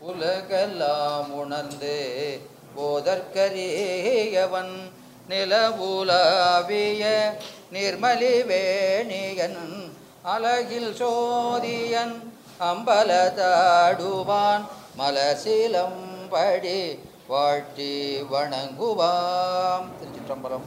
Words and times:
உலகெல்லாம் 0.00 1.32
உணர்ந்து 1.32 2.40
போதற்கரியவன் 2.76 4.90
நிலவுலாவிய 5.28 7.32
நிர்மலிவேணியன் 7.72 9.88
அழகில் 10.22 10.94
சோதியன் 10.94 12.22
அம்பலதாடுவான் 12.60 14.64
மலசிலம்படி 14.98 16.98
வாழ்த்தி 17.26 18.22
வணங்குவாம். 18.32 19.86
திருச்சிற்றம்பலம். 20.00 20.64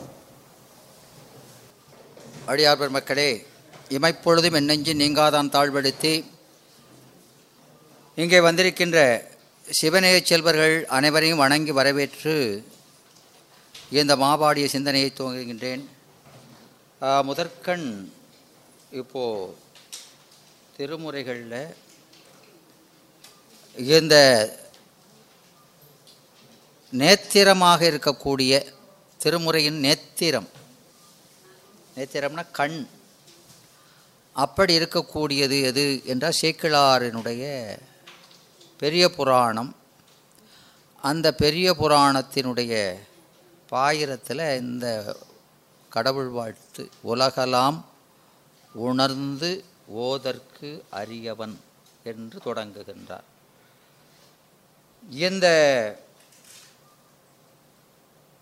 அடியார் 2.47 2.89
மக்களே 2.89 3.45
இமைப்பொழுதும் 3.89 4.53
என்னெஞ்சு 4.53 4.93
நீங்காதான் 4.93 5.49
தாழ்வெடுத்தி 5.49 6.25
இங்கே 8.21 8.39
வந்திருக்கின்ற 8.45 8.97
சிவநேய 9.65 10.15
செல்வர்கள் 10.29 10.75
அனைவரையும் 10.95 11.39
வணங்கி 11.43 11.73
வரவேற்று 11.77 12.33
இந்த 13.99 14.13
மாபாடிய 14.23 14.65
சிந்தனையை 14.73 15.07
துவங்குகின்றேன். 15.19 15.83
முதற்கண் 17.27 17.87
இப்போது 18.99 19.55
திருமுறைகளில் 20.75 21.57
இந்த 23.97 24.15
நேத்திரமாக 27.01 27.81
இருக்கக்கூடிய 27.91 28.53
திருமுறையின் 29.23 29.79
நேத்திரம். 29.85 30.49
நேத்திரம்னா 31.95 32.45
கண். 32.59 32.77
அப்படி 34.35 34.77
இருக்கக்கூடியது 34.79 35.57
எது 35.71 35.85
என்றால் 36.11 36.39
சேக்கிழாரினுடைய 36.41 37.43
பெரிய 38.83 39.09
புராணம். 39.09 39.75
அந்த 41.01 41.31
பெரிய 41.31 41.75
புராணத்தினுடைய 41.79 42.99
பாயிரத்தில் 43.71 44.57
இந்த 44.57 45.15
கடவுள் 45.89 46.27
வாழ்த்து 46.27 46.89
உலகலாம் 47.07 47.83
உணர்ந்து 48.73 49.65
ஓதற்கு 49.95 50.81
அரியவன் 50.89 51.59
என்று 52.03 52.39
தொடங்குகின்றார். 52.45 53.27
இந்த 55.09 55.47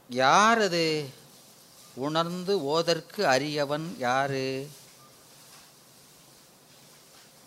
யார் 0.09 0.61
அது? 0.61 1.09
உணர்ந்து 1.93 2.57
ஓதற்கு 2.57 3.21
அரியவன் 3.21 3.95
யாரு? 3.97 4.69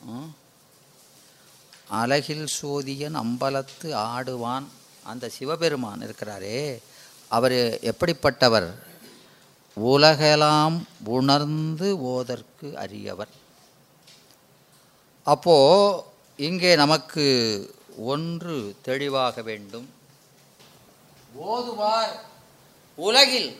ம்? 0.05 0.34
அழகில் 1.88 2.46
சோதியன் 2.62 3.16
அம்பலத்து 3.16 3.94
ஆடுவான். 3.94 4.68
அந்த 5.04 5.28
சிவபெருமான் 5.28 6.00
இருக்கிறாரே 6.00 6.80
அவர் 7.28 7.52
எப்படிப்பட்டவர்? 7.80 8.74
உலகெல்லாம் 9.74 10.86
உணர்ந்து 11.05 11.96
ஓதற்கு 11.96 12.72
அரியவர். 12.74 13.32
அப்போ 15.22 15.56
இங்கே 16.36 16.77
நமக்கு 16.77 17.24
ஒன்று 17.96 18.77
தெளிவாக 18.82 19.42
வேண்டும். 19.42 19.88
ஓதுவார் 21.34 22.20
உலகில். 22.96 23.56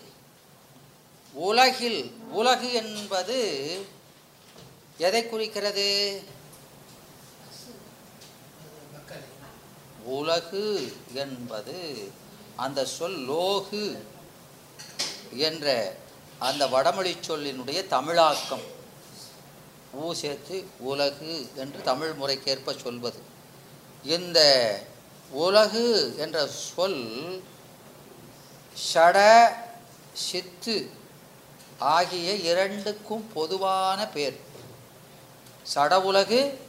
உலகில் 1.33 2.13
உலகு 2.31 2.73
என்பது 2.73 3.39
எதை 4.99 5.29
குறிக்கிறது? 5.29 6.23
உலகு 10.05 10.97
என்பது 11.15 12.11
அந்த 12.57 12.85
சொல் 12.85 13.29
லோகு 13.29 13.99
என்ற 15.31 15.97
அந்த 16.39 16.67
வடமொழி 16.67 17.17
சொல்லினுடைய 17.27 17.87
தமிழாக்கம். 17.87 18.63
ஊ 20.03 20.13
சேர்த்து 20.13 20.67
உலகு 20.79 21.49
என்று 21.55 21.83
தமிழ் 21.83 22.13
முறைக்கேற்ப 22.13 22.79
சொல்வது. 22.79 23.19
இந்த 24.05 24.41
உலகு 25.31 26.15
என்ற 26.19 26.47
சொல் 26.47 27.43
ஷட 28.93 29.49
சித்து 30.13 30.91
ஆகிய 31.79 32.35
இரண்டுக்கும் 32.35 33.33
பொதுவான 33.33 34.07
பேர். 34.07 34.41
சட 35.75 35.95
உலகு 36.01 36.61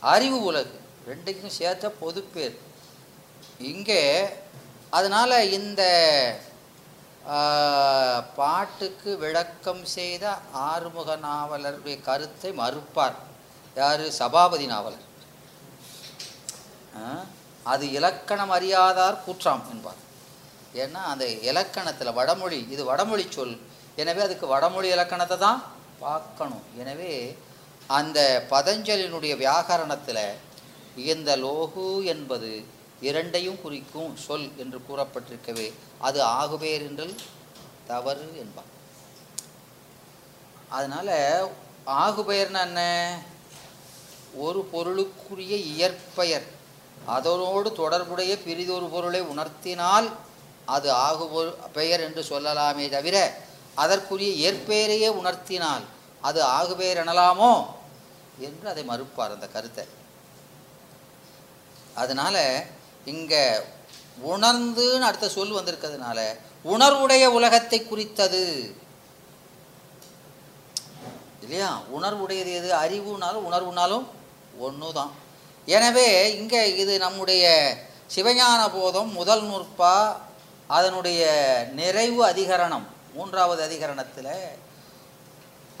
அறிவு 0.00 0.42
உலகு. 0.42 0.80
ரெண்டுக்கும் 1.08 1.56
சேர்த்த 1.58 1.92
பொதுப்பேர் 2.00 2.56
இங்கே 3.58 4.28
அதனால் 4.90 5.50
இந்த 5.50 5.82
பாட்டுக்கு 8.34 9.18
விளக்கம் 9.18 9.84
செய்த 9.84 10.34
ஆறுமுக 10.52 11.16
நாவலருடைய 11.16 12.00
கருத்தை 12.00 12.50
மறுப்பார். 12.52 13.18
யார்? 13.74 14.10
சபாபதி 14.10 14.66
நாவலர். 14.66 15.04
ஆ, 16.98 17.24
அது 17.64 17.90
இலக்கணம் 17.90 18.50
அறியாதார் 18.50 19.22
கூற்றாம் 19.24 19.64
என்பார். 19.70 20.00
ஏன்னா 20.74 21.00
அந்த 21.12 21.24
இலக்கணத்தில் 21.26 22.12
வடமொழி 22.12 22.66
இது 22.70 22.84
வடமொழி 22.84 23.26
சொல். 23.30 23.60
எனவே 23.96 24.22
அதுக்கு 24.22 24.46
வடமொழி 24.46 24.88
இலக்கணத்தை 24.88 25.38
தான் 25.38 25.62
பார்க்கணும். 25.98 26.62
எனவே 26.76 27.38
அந்த 27.86 28.46
பதஞ்சலினுடைய 28.50 29.36
வியாகரணத்தில் 29.36 30.24
இந்த 30.96 31.36
லோகு 31.36 32.04
என்பது 32.04 32.64
இரண்டையும் 33.00 33.60
குறிக்கும் 33.60 34.16
சொல் 34.16 34.56
என்று 34.56 34.80
கூறப்பட்டிருக்கவே. 34.88 35.72
அது 35.98 36.24
ஆகுவேர் 36.24 36.84
என்றல் 36.88 37.14
தவறு 37.86 38.26
என்பார் 38.38 38.70
அதனால் 40.68 41.50
ஆகுபெயர்னா 41.86 42.60
என்ன? 42.60 42.80
ஒரு 44.34 44.68
பொருளுக்குரிய 44.72 45.54
இயற்பெயர். 45.56 46.46
அதனோடு 47.06 47.72
தொடர்புடைய 47.72 48.38
பிரிதொரு 48.38 48.86
பொருளை 48.88 49.20
உணர்த்தினால் 49.22 50.08
அது 50.64 50.92
ஆகு 50.92 51.26
பெயர் 51.72 52.00
என்று 52.00 52.22
சொல்லலாமே 52.22 52.88
தவிர 52.88 53.16
அதற்குரிய 53.74 54.30
இயற்பெயரையே 54.42 55.08
உணர்த்தினால் 55.20 55.82
அது 56.20 56.44
ஆகுபெயர் 56.44 57.02
எனலாமோ? 57.04 57.66
என்று 58.38 58.68
அதை 58.68 58.84
மறுப்பார் 58.88 59.34
அந்த 59.34 59.48
கருத்தை 59.48 59.84
அதனால் 61.94 62.42
இங்கே 63.04 63.44
உணர்ந்துன்னு 64.22 65.06
அடுத்த 65.06 65.28
சொல் 65.28 65.58
வந்திருக்கிறதுனால 65.58 66.18
உணர்வுடைய 66.64 67.24
உலகத்தை 67.26 67.78
குறித்தது. 67.82 68.42
இல்லையா? 71.42 71.82
உணர்வுடையது 71.90 72.52
எது? 72.54 72.68
அறிவுனாலும் 72.74 73.46
உணர்வுனாலும் 73.46 74.06
ஒன்று 74.58 74.92
தான் 74.92 75.12
எனவே 75.68 76.34
இங்கே 76.34 76.76
இது 76.76 76.98
நம்முடைய 76.98 77.44
சிவஞான 78.06 78.60
போதம் 78.70 79.12
முதல் 79.12 79.42
நூற்பா 79.42 79.94
அதனுடைய 80.70 81.22
நிறைவு 81.72 82.26
அதிகரணம் 82.26 82.86
மூன்றாவது 83.14 83.62
அதிகரணத்தில் 83.62 84.34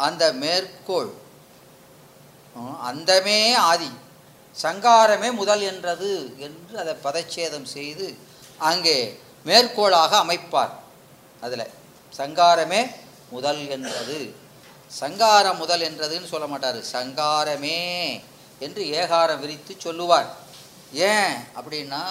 அந்த 0.00 0.32
மேற்கோள் 0.32 1.12
அந்தமே 2.80 3.52
ஆதி 3.54 3.90
சங்காரமே 4.54 5.28
முதல் 5.32 5.60
என்றது 5.60 6.10
என்று 6.38 6.74
அதை 6.78 6.94
பதச்சேதம் 7.04 7.68
செய்து 7.76 8.06
அங்கே 8.58 8.98
மேற்கோளாக 9.44 10.12
அமைப்பார். 10.24 10.74
அதில் 11.40 11.70
சங்காரமே 12.16 12.80
முதல் 13.30 13.68
என்றது. 13.68 14.18
சங்காரம் 14.86 15.56
முதல் 15.56 15.80
என்றதுன்னு 15.80 16.28
சொல்ல 16.28 16.46
மாட்டார். 16.46 16.78
சங்காரமே 16.92 17.80
என்று 18.58 18.82
ஏகாரம் 19.00 19.40
விரித்து 19.40 19.74
சொல்லுவார். 19.78 20.28
ஏன் 20.92 21.34
அப்படின்னா 21.58 22.04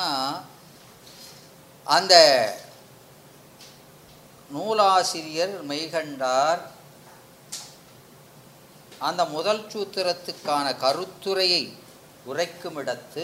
அந்த 1.88 2.16
நூலாசிரியர் 4.50 5.56
மெய்கண்டார் 5.68 6.62
அந்த 8.98 9.22
முதல் 9.26 9.62
சூத்திரத்துக்கான 9.74 10.66
கருத்துரையை 10.78 11.64
உரைக்கும் 12.30 12.78
இடத்து 12.82 13.24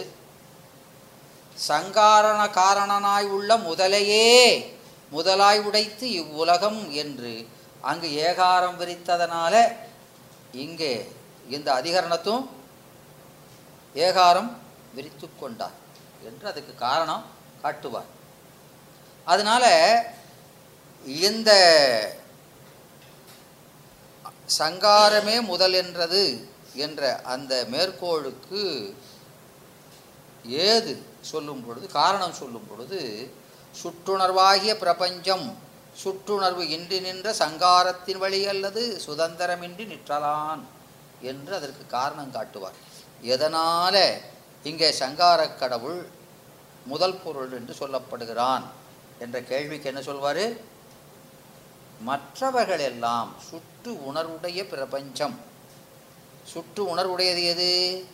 சங்காரண 1.68 2.40
காரணனாய் 2.60 3.28
உள்ள 3.36 3.50
முதலையே 3.68 4.28
முதலாய் 5.10 5.60
உடைத்து 5.60 6.06
இவ்வுலகம் 6.20 6.80
என்று 7.02 7.32
அங்கு 7.90 8.08
ஏகாரம் 8.28 8.78
விரித்ததனால 8.80 9.54
இங்கே 10.62 10.92
இந்த 11.48 11.68
அதிகரணத்தும் 11.80 12.44
ஏகாரம் 14.06 14.50
விரித்து 14.94 15.26
கொண்டார் 15.40 15.76
என்று 16.28 16.44
அதுக்கு 16.48 16.72
காரணம் 16.74 17.24
காட்டுவார். 17.62 18.10
அதனால 19.26 19.64
இந்த 21.26 21.50
சங்காரமே 24.58 25.36
முதல் 25.52 25.72
என்றது. 25.72 26.22
என்ற 26.74 27.20
அந்த 27.22 27.66
மேற்கோளுக்கு 27.68 28.94
ஏது 30.46 31.02
சொல்லும் 31.20 31.66
பொழுது 31.66 31.88
காரணம் 31.88 32.32
சொல்லும் 32.32 32.66
பொழுது 32.68 33.30
சுற்றுணர்வாகிய 33.82 34.74
பிரபஞ்சம் 34.74 35.66
சுற்றுணர்வு 36.04 36.60
இன்றி 36.60 37.00
நின்ற 37.00 37.32
சங்காரத்தின் 37.32 38.18
வழி 38.18 38.46
அல்லது 38.46 39.00
சுதந்திரமின்றி 39.06 39.86
நிற்றலான் 39.86 40.60
என்று 41.20 41.54
அதற்கு 41.54 41.86
காரணம் 41.86 42.30
காட்டுவார். 42.30 42.72
எதனால் 43.20 44.20
இங்கே 44.62 44.90
சங்காரக் 44.90 45.58
கடவுள் 45.58 46.06
முதல் 46.86 47.20
பொருள் 47.24 47.52
என்று 47.52 47.74
சொல்லப்படுகிறான் 47.74 48.62
என்ற 49.18 49.42
கேள்விக்கு 49.42 49.86
என்ன 49.86 50.02
சொல்வார்? 50.02 50.52
மற்றவர்கள் 52.00 52.78
எல்லாம் 52.78 53.34
சுற்று 53.50 53.92
உணர்வுடைய 53.92 54.68
பிரபஞ்சம். 54.68 55.47
சுற்று 56.52 56.96
உணர்வுடையது 56.96 57.44
எது? 57.44 58.04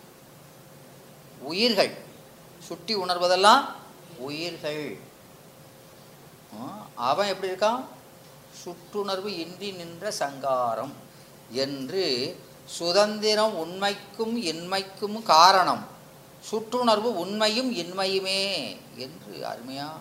உயிர்கள். 1.41 1.95
சுட்டி 2.59 2.97
உணர்வதெல்லாம் 2.97 3.65
உயிர்கள். 4.17 4.99
ஆ, 6.61 6.87
அவன் 6.95 7.27
எப்படி 7.27 7.53
இருக்கான்? 7.53 7.85
சுற்றுணர்வு 8.65 9.27
இன்றி 9.27 9.71
நின்ற 9.71 10.11
சங்காரம் 10.11 10.93
என்று 11.51 12.37
சுதந்திரம் 12.65 13.59
உண்மைக்கும் 13.59 14.43
இன்மைக்கும் 14.43 15.23
காரணம். 15.23 15.87
சுற்றுணர்வு 16.51 17.17
உண்மையும் 17.17 17.77
இன்மையுமே 17.77 18.77
என்று 18.97 19.47
அருமையாக 19.47 19.97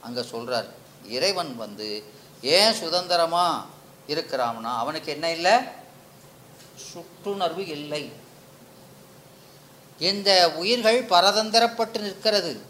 அங்கே 0.00 0.22
சொல்கிறார் 0.22 0.66
இறைவன் 1.08 1.56
வந்து 1.56 2.02
ஏன் 2.42 2.72
சுதந்திரமாக 2.72 3.66
இருக்கிறான்னா? 4.08 4.76
அவனுக்கு 4.76 5.12
என்ன 5.12 5.30
இல்லை? 5.30 5.82
சுற்றுணர்வு 6.76 7.58
இல்லை. 7.58 8.12
இந்த 9.98 10.52
உயிர்கள் 10.56 11.04
பரதந்திரப்பட்டு 11.04 11.98
நிற்கிறது? 11.98 12.60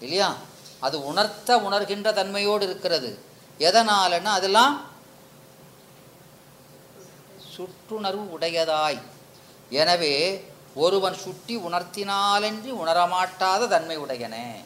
இல்லையா? 0.00 0.36
அது 0.80 1.04
உணர்த்த 1.04 1.56
உணர்கின்ற 1.56 2.12
தன்மையோடு 2.12 2.62
இருக்கிறது. 2.62 3.18
எதனாலன்னா 3.58 4.24
அதெல்லாம் 4.24 4.84
சுற்றுணர்வு 7.56 8.28
உடையதாய். 8.40 9.02
எனவே 9.70 10.52
ஒருவன் 10.74 11.14
சுட்டி 11.14 11.56
உணர்த்தினாலன்றி 11.56 12.70
உணரமாட்டாத 12.70 13.68
தன்மை 13.68 13.98
உடையனே. 13.98 14.64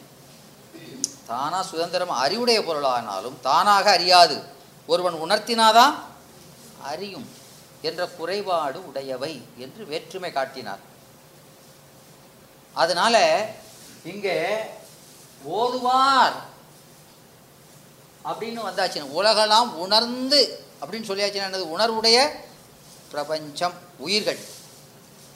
தானா 1.27 1.61
சுதந்திரம் 1.61 2.09
அறிவுடைய 2.09 2.61
பொருளானாலும் 2.61 3.39
தானாக 3.41 3.91
அறியாது. 3.91 4.43
ஒருவன் 4.87 5.13
உணர்த்தினாதான் 5.13 5.93
அறியும். 6.81 7.38
என்ற 7.81 8.07
குறைபாடு 8.07 8.87
உடையவை 8.87 9.41
என்று 9.57 9.85
வேற்றுமை 9.85 10.31
காட்டினார். 10.31 10.79
அதனால 12.73 13.45
இங்கே 14.03 14.57
ஓதுவார் 15.43 16.33
அப்படின்னு 18.25 18.59
வந்தாச்சு 18.59 19.01
உலகெல்லாம் 19.01 19.77
உணர்ந்து 19.77 20.63
அப்படின்னு 20.81 20.93
சொல்லியாச்சுன்னா 20.93 21.47
என்னது? 21.47 21.65
உணர்வுடைய 21.77 22.29
பிரபஞ்சம் 23.09 23.73
உயிர்கள். 23.97 24.39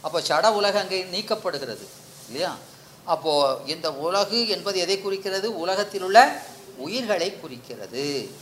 அப்போ 0.02 0.20
சட 0.20 0.52
உலகம் 0.52 0.82
அங்கே 0.82 1.04
நீக்கப்படுகிறது 1.04 1.88
இல்லையா? 2.26 2.56
அப்போது 3.04 3.66
இந்த 3.66 3.94
உலகு 3.94 4.48
என்பது 4.48 4.80
எதை 4.80 5.02
குறிக்கிறது? 5.02 5.60
உலகத்தில் 5.60 6.02
உள்ள 6.02 6.42
உயிர்களை 6.78 7.40
குறிக்கிறது. 7.40 8.36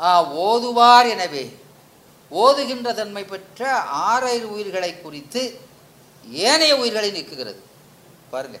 ஆ, 0.00 0.24
ஓதுவார் 0.24 1.06
எனவே. 1.06 1.58
ஓதுகின்ற 2.30 2.94
தன்மை 2.94 3.24
பெற்ற 3.24 3.80
ஆறறிவு 3.80 4.48
உயிர்களை 4.56 5.00
குறித்து 5.00 5.60
ஏனைய 6.24 6.76
உயிர்களை 6.76 7.10
நீக்குகிறது. 7.12 7.60
பாருங்க. 8.30 8.60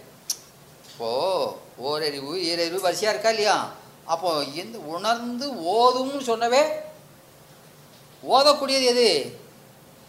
இப்போ 0.90 1.10
ஓரறிவு 1.76 2.32
ஈரறிவு 2.42 2.80
வரிசையாக 2.80 3.14
இருக்கா 3.14 3.28
இல்லையா? 3.28 3.74
அப்போ 4.04 4.42
இந்த 4.42 4.78
உணர்ந்து 4.78 5.46
ஓதும்னு 5.54 6.22
சொன்னவே 6.30 6.62
ஓதக்கூடியது 8.22 8.84
எது? 8.84 9.36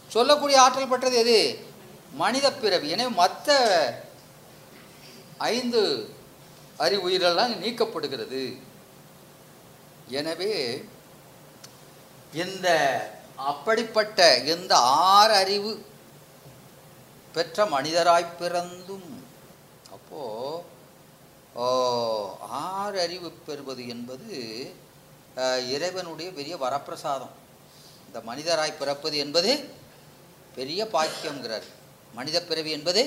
சொல்லக்கூடிய 0.08 0.62
ஆற்றல் 0.62 0.88
பெற்றது 0.88 1.18
எது? 1.18 1.66
மனித 2.14 2.54
பிறவி. 2.54 2.90
எனவே 2.90 3.10
மற்ற 3.10 3.58
ஐந்து 5.38 5.82
அறிவு 6.78 7.10
உயிரெல்லாம் 7.10 7.54
நீக்கப்படுகிறது. 7.64 8.58
எனவே 10.08 10.84
இந்த 12.34 12.68
அப்படிப்பட்ட 13.48 14.20
இந்த 14.46 14.78
ஆறு 14.78 15.34
அறிவு 15.34 15.86
பெற்ற 17.34 17.66
மனிதராய் 17.66 18.38
பிறந்தும் 18.38 19.10
அப்போ 19.92 20.22
ஓ, 21.56 21.66
ஆறு 22.42 23.02
அறிவு 23.02 23.32
பெறுவது 23.32 23.88
என்பது 23.88 24.28
இறைவனுடைய 25.68 26.32
பெரிய 26.32 26.58
வரப்பிரசாதம். 26.58 27.34
இந்த 28.08 28.20
மனிதராய் 28.20 28.78
பிறப்பது 28.78 29.18
என்பது 29.18 29.52
பெரிய 30.56 30.86
பாக்கியங்கிறார் 30.86 31.68
மனித 32.14 32.42
பிறவி 32.42 32.72
என்பது 32.72 33.02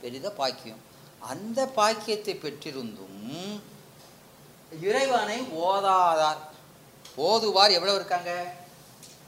பெரித 0.00 0.30
பாக்கியம். 0.30 0.80
அந்த 1.20 1.66
பாக்கியத்தை 1.66 2.34
பெற்றிருந்தும் 2.34 3.20
இறைவனை 4.80 5.42
ஓதாதார். 5.42 6.40
ஓதுவார் 7.16 7.70
எவ்வளவு 7.70 7.98
இருக்காங்க? 7.98 8.32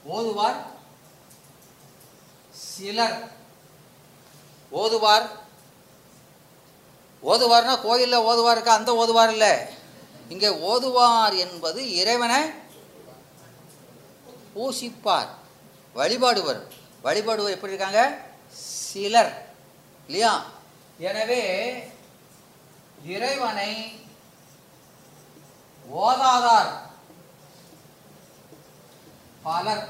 ஓதுவார் 0.03 0.65
சிலர். 2.51 3.31
ஓதுவார். 4.69 5.29
ஓதுவார்னா 7.23 7.81
கோயிலில் 7.81 8.19
ஓதுவார் 8.19 8.55
இருக்கா? 8.55 8.73
அந்த 8.73 8.95
ஓதுவார் 8.95 9.29
இல்லை. 9.29 9.59
இங்கே 10.29 10.49
ஓதுவார் 10.49 11.33
என்பது 11.33 11.95
இறைவனை 11.95 12.43
பூசிப்பார் 14.55 15.27
வழிபாடுவர். 15.95 16.61
வழிபாடுவர் 17.03 17.49
எப்படி 17.49 17.73
இருக்காங்க? 17.73 18.17
சிலர். 18.49 19.53
இல்லையா? 20.05 20.45
எனவே 20.97 21.83
இறைவனை 23.05 23.99
ஓதாதார். 25.91 26.90
பலர். 29.43 29.87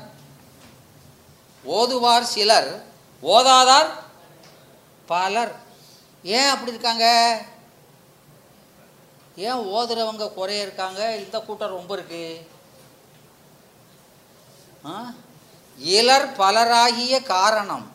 ஓதுவார் 1.64 2.24
சிலர் 2.24 2.84
ஓதாதார் 3.24 3.90
பலர். 5.06 5.56
ஏன் 6.24 6.48
அப்படி 6.48 6.72
இருக்காங்க? 6.72 7.38
ஏன் 9.36 9.54
ஓதுறவங்க 9.54 10.34
குறைய 10.34 10.62
இருக்காங்க? 10.62 11.16
இந்த 11.16 11.40
கூட்டம் 11.40 11.70
ரொம்ப 11.70 11.94
இருக்கு. 11.94 12.50
ஆ? 14.86 15.14
இலர் 15.78 16.36
பலராகிய 16.36 17.24
காரணம் 17.24 17.92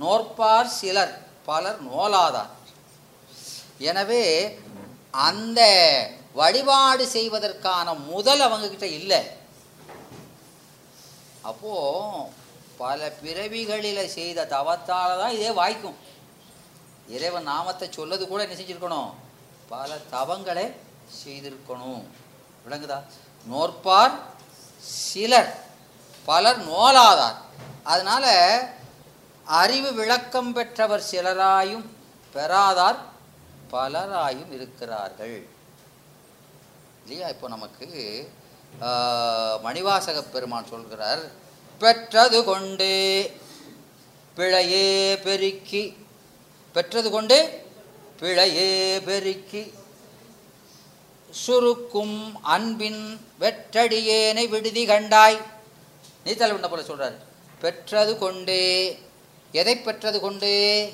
நோற்பார் 0.00 0.66
சிலர் 0.66 1.26
பலர் 1.44 1.92
நோலாதார். 1.92 2.48
எனவே 3.78 4.58
அந்த 5.10 5.60
வழிபாடு 6.32 7.06
செய்வதற்கான 7.08 7.94
முதல் 7.94 8.40
அவங்கக்கிட்ட 8.40 8.82
இல்லை. 8.82 9.44
அப்போது 11.50 12.30
பல 12.82 13.08
பிறவிகளில் 13.22 14.14
செய்த 14.16 14.46
தவத்தால் 14.54 15.20
தான் 15.20 15.36
இதே 15.38 15.50
வாய்க்கும். 15.50 15.98
இறைவன் 17.16 17.48
நாமத்தை 17.52 17.86
சொல்லது 17.96 18.24
கூட 18.28 18.40
என்ன 18.46 18.56
செஞ்சுருக்கணும்? 18.60 19.10
பல 19.68 19.90
தவங்களை 20.16 20.64
செய்திருக்கணும். 21.20 22.04
விளங்குதா? 22.64 22.98
நோற்பார் 23.52 24.14
சிலர் 24.78 25.52
பலர் 26.28 26.60
நோலாதார். 26.68 27.38
அதனால் 27.92 28.30
அறிவு 29.44 29.90
விளக்கம் 30.00 30.52
பெற்றவர் 30.52 31.08
சிலராயும் 31.10 31.86
பெறாதார் 32.34 32.98
பலராயும் 33.72 34.52
இருக்கிறார்கள். 34.58 35.36
இல்லையா? 37.02 37.26
இப்போ 37.34 37.46
நமக்கு 37.48 37.86
மணிவாசக 38.80 40.22
பெருமான் 40.22 40.66
சொல்கிறார் 40.66 41.30
பெற்றது 41.78 42.44
கொண்டு 42.44 43.30
பிழையே 44.36 45.22
பெருக்கி 45.22 45.96
பெற்றது 46.72 47.10
கொண்டு 47.10 47.64
பிழையே 48.20 49.02
பெருக்கி 49.04 49.72
சுருக்கும் 51.30 52.42
அன்பின் 52.42 53.20
வெற்றடியேனை 53.40 54.48
விடுதி 54.48 54.86
கண்டாய். 54.86 55.40
நீத்தல் 56.24 56.52
உண்ட 56.52 56.68
போல 56.68 56.82
சொல்கிறார் 56.82 57.18
பெற்றது 57.60 58.18
கொண்டு 58.18 58.98
எதை 59.52 59.76
பெற்றது 59.76 60.20
கொண்டு? 60.20 60.92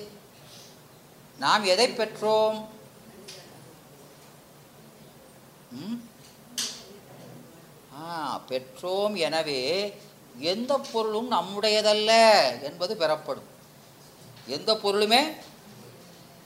நாம் 1.38 1.64
எதை 1.64 1.88
பெற்றோம்? 1.88 2.68
ம்? 5.70 6.10
பெற்றோம் 8.48 9.16
எனவே 9.16 9.94
எந்த 10.38 10.78
பொருளும் 10.78 11.30
நம்முடையதல்ல 11.30 12.38
என்பது 12.62 12.96
பெறப்படும். 12.96 13.48
எந்த 14.46 14.74
பொருளுமே 14.74 15.36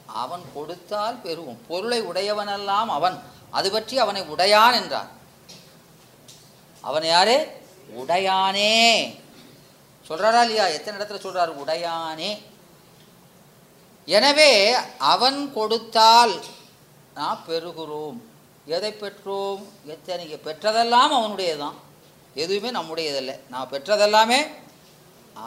அவன் 0.06 0.42
கொடுத்தால் 0.54 1.20
பெறுவோம். 1.22 1.56
பொருளை 1.68 2.02
உடையவனெல்லாம் 2.02 2.86
அவன். 2.86 3.22
அது 3.50 3.70
பற்றி 3.70 3.98
அவனை 3.98 4.22
உடையான் 4.22 4.74
என்றார். 4.74 5.08
அவன் 6.80 7.04
யாரு? 7.04 7.50
உடையானே. 7.98 9.18
சொல்றாரா 10.08 10.40
இல்லையா? 10.40 10.66
எத்தனை 10.66 11.00
இடத்துல 11.00 11.20
சொல்றாரு? 11.20 11.52
உடையானே. 11.66 12.42
எனவே 14.06 14.72
அவன் 14.98 15.52
கொடுத்தால் 15.52 16.44
நான் 17.14 17.44
பெறுகிறோம். 17.48 18.20
எதை 18.66 18.92
பெற்றோம்? 18.92 19.62
எத்தனை 19.84 20.34
பெற்றதெல்லாம் 20.34 21.12
அவனுடையது 21.18 21.56
தான் 21.56 21.76
எதுவுமே 22.34 22.70
நம்முடையதில்லை. 22.78 23.38
நான் 23.48 23.70
பெற்றதெல்லாமே 23.70 24.46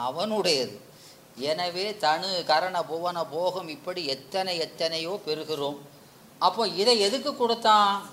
அவனுடையது. 0.06 0.76
எனவே 1.36 1.92
தனு 1.92 2.44
கரண 2.46 2.78
புவன 2.84 3.24
போகம் 3.26 3.68
இப்படி 3.68 4.06
எத்தனை 4.06 4.58
எத்தனையோ 4.58 5.20
பெறுகிறோம். 5.26 5.78
அப்போ 6.40 6.68
இதை 6.68 7.00
எதுக்கு 7.00 7.36
கொடுத்தான்? 7.36 8.10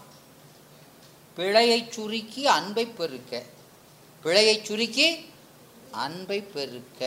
பிழையை 1.34 1.86
சுருக்கி 1.90 2.46
அன்பை 2.46 2.86
பெருக்க. 2.86 3.42
பிழையை 4.22 4.60
சுருக்கி 4.62 5.08
அன்பை 5.90 6.38
பெருக்க. 6.54 7.02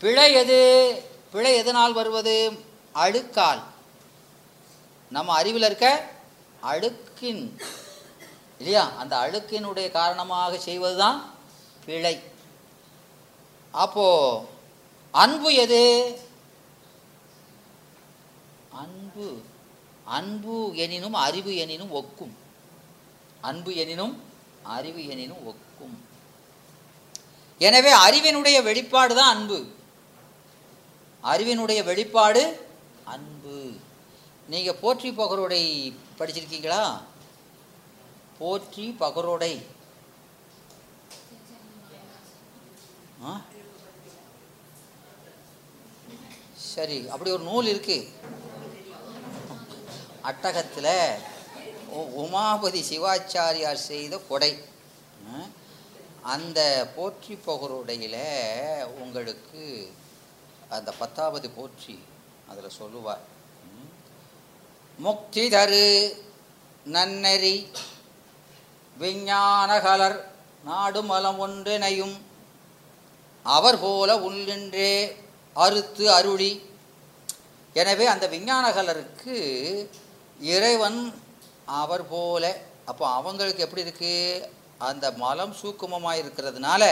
பிழை 0.00 0.32
எது? 0.32 0.60
பிழை 1.32 1.54
எதனால் 1.54 1.92
வருவது? 1.92 2.36
அழுக்கால் 2.94 3.62
நம்ம 5.10 5.34
அறிவில் 5.34 5.62
இருக்க 5.62 6.10
அழுக்கின் 6.62 7.58
இல்லையா? 8.58 8.90
அந்த 8.96 9.16
அழுக்கினுடைய 9.16 9.90
காரணமாக 9.90 10.58
செய்வது 10.58 10.96
தான் 10.96 11.30
பிழை. 11.84 12.20
அப்போ 13.70 14.08
அன்பு 15.10 15.54
எது? 15.54 15.82
அன்பு 18.70 19.42
அன்பு 20.04 20.76
எனினும் 20.76 21.14
அறிவு 21.14 21.56
எனினும் 21.56 21.94
ஒக்கும். 21.94 22.34
அன்பு 23.40 23.74
எனினும் 23.74 24.22
அறிவு 24.62 25.08
எனினும் 25.08 25.42
ஒக்கும். 25.48 25.94
எனவே 27.58 27.92
அறிவினுடைய 27.94 28.62
வெளிப்பாடு 28.62 29.14
தான் 29.14 29.36
அன்பு. 29.36 29.66
அறிவினுடைய 31.24 31.84
வெளிப்பாடு 31.84 32.66
அன்பு. 33.04 33.72
நீங்கள் 34.48 34.74
போற்றி 34.74 35.10
பகரோடை 35.10 35.94
படிச்சிருக்கீங்களா? 36.18 37.00
போற்றி 38.38 38.96
பகரோடை. 39.00 39.64
ஆ? 43.24 43.40
சரி 46.54 47.08
அப்படி 47.08 47.30
ஒரு 47.30 47.42
நூல் 47.42 47.66
இருக்கு. 47.66 48.12
அட்டகத்தில் 50.22 51.14
உமாபதி 51.94 52.80
சிவாச்சாரியார் 52.90 53.86
செய்த 53.90 54.18
கொடை. 54.18 54.64
அந்த 56.22 56.90
போற்றி 56.94 57.38
பகருடையில் 57.46 58.84
உங்களுக்கு 58.84 59.92
அந்த 60.68 60.92
பத்தாவது 60.92 61.50
போற்றி 61.50 62.02
அதில் 62.48 62.70
சொல்லுவார். 62.70 63.31
முக்தி 64.98 65.48
தரு 65.48 65.86
நன்னெறி 66.84 67.56
விஞ்ஞானகலர் 68.96 70.18
நாடுமலம் 70.66 71.38
ஒன்றினையும் 71.38 72.14
அவர் 73.42 73.78
போல 73.80 74.16
உள்ளின்றே 74.16 75.16
அறுத்து 75.56 76.04
அருளி. 76.12 76.52
எனவே 77.74 78.04
அந்த 78.06 78.26
விஞ்ஞானகலருக்கு 78.26 79.36
இறைவன் 80.40 81.00
அவர் 81.66 82.08
போல 82.08 82.44
அப்போ 82.84 83.04
அவங்களுக்கு 83.08 83.62
எப்படி 83.62 83.84
இருக்குது 83.84 84.46
அந்த 84.78 85.12
மலம் 85.12 85.54
சூக்குமமாக 85.62 86.20
இருக்கிறதுனால 86.22 86.82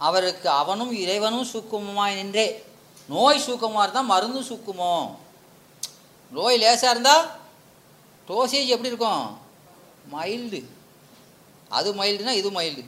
அவருக்கு 0.00 0.48
அவனும் 0.50 0.92
இறைவனும் 0.92 1.50
சூக்குமமாய் 1.52 2.14
நின்றே. 2.14 2.64
நோய் 3.08 3.44
சூக்கமாக 3.46 3.82
இருந்தால் 3.82 4.12
மருந்து 4.14 4.40
சூக்குமோ 4.40 4.94
நோய் 6.32 6.60
லேசாக 6.62 6.92
இருந்தால் 6.94 7.24
டோசேஜ் 8.28 8.72
எப்படி 8.74 8.92
இருக்கும்? 8.92 9.24
மைல்டு 10.14 10.60
அது 11.78 11.88
மைல்டுனா 12.00 12.32
இது 12.40 12.48
மைல்டு 12.58 12.82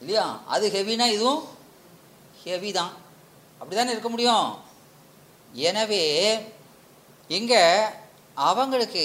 இல்லையா? 0.00 0.24
அது 0.54 0.64
ஹெவினா 0.74 1.06
இதுவும் 1.16 1.42
ஹெவி 2.44 2.70
தான். 2.78 2.94
அப்படி 3.60 3.74
தானே 3.76 3.92
இருக்க 3.94 4.08
முடியும்? 4.12 4.48
எனவே 5.68 6.04
இங்கே 7.30 7.62
அவங்களுக்கு 8.48 9.04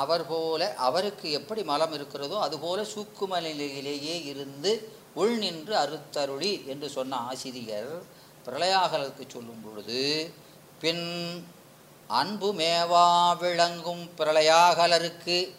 அவர் 0.00 0.24
போல 0.30 0.62
அவருக்கு 0.86 1.26
எப்படி 1.38 1.62
மலம் 1.70 1.94
இருக்கிறதோ 1.98 2.36
அதுபோல 2.46 2.80
சூக்கும 2.94 3.40
நிலையிலேயே 3.46 4.16
இருந்து 4.32 4.72
உள் 5.20 5.36
நின்று 5.44 5.74
அறுத்தருளி 5.82 6.52
என்று 6.72 6.88
சொன்ன 6.96 7.20
ஆசிரியர் 7.30 7.94
பிரளயாகலத்துக்கு 8.44 9.34
சொல்லும் 9.36 9.62
பொழுது 9.64 10.02
பின் 10.82 11.04
அன்பு 12.10 12.54
மேவா 12.54 13.38
விளங்கும் 13.38 14.10
பிரளயாகலருக்கு. 14.18 15.54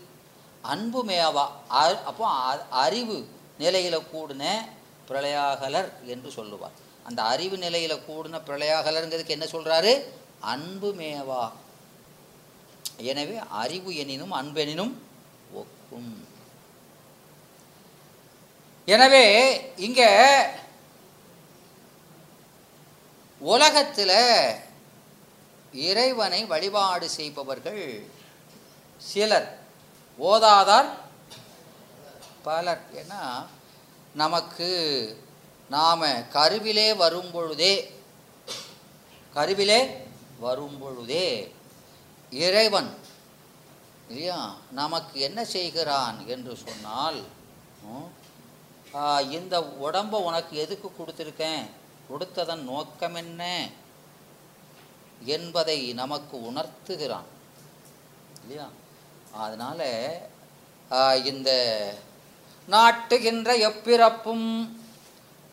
அன்பு 0.61 1.05
மேவா 1.05 1.47
அ- 1.71 2.03
அப்போ 2.03 2.27
அ- 2.27 2.65
அறிவு 2.69 3.27
நிலையில் 3.57 3.97
கூடின 3.97 4.65
பிரளயாகலர் 5.07 5.91
என்று 6.05 6.31
சொல்லுவார். 6.31 6.71
அந்த 7.03 7.23
அறிவு 7.23 7.57
நிலையில் 7.57 8.03
கூடின 8.07 8.39
பிரளயாகலருங்கிறதுக்கு 8.47 9.27
என்ன 9.27 9.45
சொல்கிறாரு 9.45 10.03
அன்பு 10.39 10.93
மேவா 10.93 11.51
எனவே 12.97 13.39
அறிவு 13.49 13.95
எனினும் 13.95 14.33
அன்பெனினும் 14.33 14.93
ஒக்கும். 15.55 16.25
எனவே 18.85 19.25
இங்கே 19.75 20.41
உலகத்தில் 23.39 24.69
இறைவனை 25.73 26.45
வழிபாடு 26.45 27.09
செய்பவர்கள் 27.09 27.83
சிலர். 29.01 29.49
ஓதாதார் 30.19 30.89
பலர். 32.43 32.83
ஏன்னா 32.93 33.21
நமக்கு 34.15 34.69
நாம் 35.69 36.03
கருவிலே 36.33 36.93
வரும் 36.95 37.31
பொழுதே 37.31 37.73
கருவிலே 39.33 39.81
வரும் 40.39 40.79
பொழுதே 40.79 41.27
இறைவன் 42.31 42.89
இல்லையா? 44.09 44.39
நமக்கு 44.71 45.19
என்ன 45.19 45.45
செய்கிறான் 45.45 46.27
என்று 46.27 46.57
சொன்னால் 46.57 47.19
ம், 47.85 48.09
இந்த 49.31 49.55
உடம்பை 49.79 50.19
உனக்கு 50.21 50.55
எதுக்கு 50.57 50.91
கொடுத்துருக்கேன்? 50.91 51.63
கொடுத்ததன் 52.09 52.63
நோக்கம் 52.63 53.15
என்ன 53.15 53.41
என்பதை 55.25 55.93
நமக்கு 55.93 56.37
உணர்த்துகிறான். 56.37 57.27
இல்லையா? 58.41 58.69
அதனால் 59.31 59.87
இந்த 61.23 61.49
நாட்டுகின்ற 62.67 63.69
எப்பிறப்பும் 63.69 64.47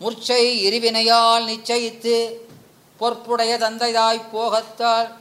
முர்ச்சை 0.00 0.40
இருவினையால் 0.40 1.44
நிச்சயித்து 1.44 2.16
பொற்புடைய 3.00 3.58
தந்தைதாய் 3.58 4.30
போகத்தால் 4.32 5.16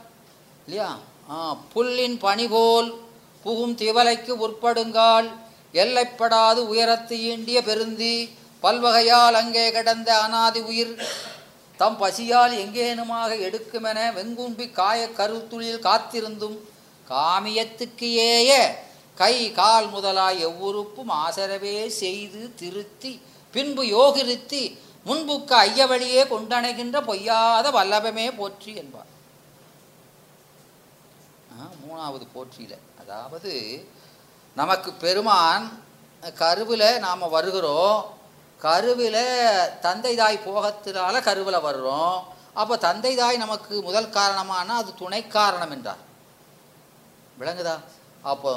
இல்லையா? 0.66 0.98
ஆ, 1.30 1.36
புல்லின் 1.74 2.18
பனி 2.18 2.48
போல் 2.48 3.00
புகும் 3.42 3.76
திவலைக்கு 3.76 4.30
உட்படுங்கால் 4.30 5.28
எல்லைப்படாது 5.72 6.56
உயரத்து 6.56 7.16
ஈண்டிய 7.16 7.58
பெருந்தி 7.62 8.28
பல்வகையால் 8.62 9.32
அங்கே 9.32 9.70
கிடந்த 9.70 10.20
அனாதி 10.20 10.60
உயிர் 10.60 10.94
தம் 11.78 12.00
பசியால் 12.00 12.54
எங்கேனுமாக 12.58 13.32
எடுக்குமென 13.46 14.12
வெங்கும்பி 14.12 14.72
காய 14.72 15.08
கருத்துளில் 15.16 15.78
காத்திருந்தும் 15.78 16.58
காமியத்துக்கு 17.08 18.08
ஏய 18.32 18.50
கை 19.14 19.52
கால் 19.52 19.88
முதலாய் 19.88 20.46
எவ்வுறுப்பும் 20.46 21.10
ஆசரவே 21.10 21.86
செய்து 21.86 22.54
திருத்தி 22.54 23.22
பின்பு 23.52 23.84
யோகிருத்தி 23.84 24.78
முன்புக்கு 25.04 25.56
ஐயவழியே 25.56 26.22
கொண்டணைகின்ற 26.24 27.04
பொய்யாத 27.04 27.70
வல்லபமே 27.70 28.36
போற்றி 28.36 28.74
என்பார். 28.74 29.06
ஆ, 31.52 31.68
மூணாவது 31.82 32.26
போற்றியில். 32.32 32.78
அதாவது 33.00 33.52
நமக்கு 34.56 34.92
பெருமான் 34.92 35.82
கருவில் 36.34 36.98
நாம் 36.98 37.28
வருகிறோம். 37.28 38.17
கருவில் 38.64 39.22
தந்தை 39.86 40.12
தாய் 40.20 40.46
போகத்தினால 40.48 41.14
கருவில் 41.28 41.66
வர்றோம். 41.68 42.16
அப்போ 42.60 42.74
தந்தை 42.86 43.12
தாய் 43.20 43.42
நமக்கு 43.44 43.74
முதல் 43.88 44.14
காரணமானால் 44.18 44.80
அது 44.82 44.92
துணை 45.02 45.20
காரணம் 45.36 45.72
என்றார். 45.76 46.02
விளங்குதா? 47.40 47.76
அப்போ 48.32 48.52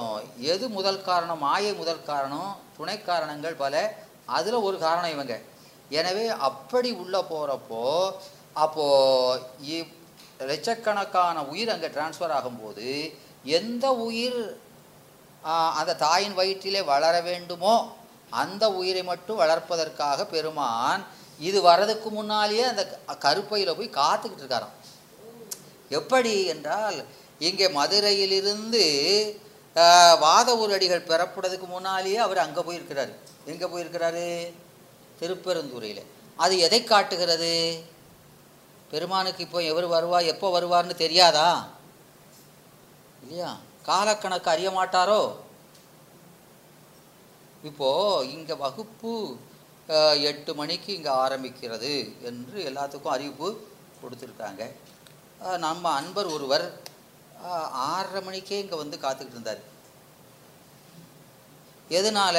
எது 0.53 0.65
முதல் 0.77 1.05
காரணம்? 1.09 1.43
மாயை 1.47 1.73
முதல் 1.81 2.07
காரணம் 2.11 2.51
துணை 2.77 2.97
காரணங்கள் 3.09 3.61
பல. 3.63 3.75
அதில் 4.37 4.65
ஒரு 4.67 4.77
காரணம் 4.85 5.13
இவங்க. 5.15 5.35
எனவே 5.99 6.25
அப்படி 6.49 6.89
உள்ளே 7.03 7.21
போகிறப்போ 7.31 7.85
அப்போது 8.63 9.77
லட்சக்கணக்கான 10.51 11.37
உயிர் 11.51 11.73
அங்கே 11.73 11.89
டிரான்ஸ்ஃபர் 11.95 12.35
ஆகும்போது 12.37 12.87
எந்த 13.57 13.85
உயிர் 14.07 14.39
அந்த 15.79 15.91
தாயின் 16.05 16.37
வயிற்றிலே 16.39 16.81
வளர 16.91 17.15
வேண்டுமோ 17.27 17.73
அந்த 18.41 18.63
உயிரை 18.79 19.03
மட்டும் 19.11 19.41
வளர்ப்பதற்காக 19.41 20.25
பெருமான் 20.33 21.01
இது 21.47 21.59
வர்றதுக்கு 21.69 22.09
முன்னாலேயே 22.17 22.65
அந்த 22.71 22.83
கருப்பையில் 23.25 23.77
போய் 23.77 23.97
காத்துக்கிட்டு 24.01 24.43
இருக்காராம். 24.43 24.75
எப்படி 25.99 26.33
என்றால் 26.53 26.99
இங்கே 27.47 27.67
மதுரையிலிருந்து 27.77 28.83
வாத 30.25 30.49
ஊரடிகள் 30.61 31.07
பெறப்படுறதுக்கு 31.09 31.67
முன்னாலேயே 31.75 32.19
அவர் 32.25 32.43
அங்கே 32.45 32.61
போயிருக்கிறாரு. 32.67 33.13
எங்கே 33.51 33.67
போயிருக்கிறாரு? 33.73 34.27
திருப்பெருந்துறையில் 35.19 36.03
அது 36.43 36.53
எதை 36.65 36.79
காட்டுகிறது? 36.83 37.53
பெருமானுக்கு 38.91 39.41
இப்போ 39.47 39.59
எவர் 39.71 39.87
வருவா 39.95 40.19
எப்போ 40.33 40.47
வருவார்னு 40.55 40.95
தெரியாதா? 41.03 41.49
இல்லையா? 43.23 43.51
காலக்கணக்கு 43.89 44.49
அறிய 44.53 44.69
மாட்டாரோ? 44.77 45.21
இப்போது 47.69 48.27
இங்கே 48.35 48.55
வகுப்பு 48.65 49.13
எட்டு 50.29 50.51
மணிக்கு 50.59 50.89
இங்கே 50.97 51.11
ஆரம்பிக்கிறது 51.23 51.93
என்று 52.29 52.57
எல்லாத்துக்கும் 52.69 53.15
அறிவிப்பு 53.15 53.47
கொடுத்துருக்காங்க. 54.01 54.61
நம்ம 55.65 55.83
அன்பர் 55.99 56.29
ஒருவர் 56.35 56.65
ஆறரை 57.89 58.21
மணிக்கே 58.27 58.61
இங்கே 58.63 58.77
வந்து 58.81 58.97
காத்துக்கிட்டு 59.03 59.37
இருந்தார். 59.37 59.61
எதனால? 61.99 62.37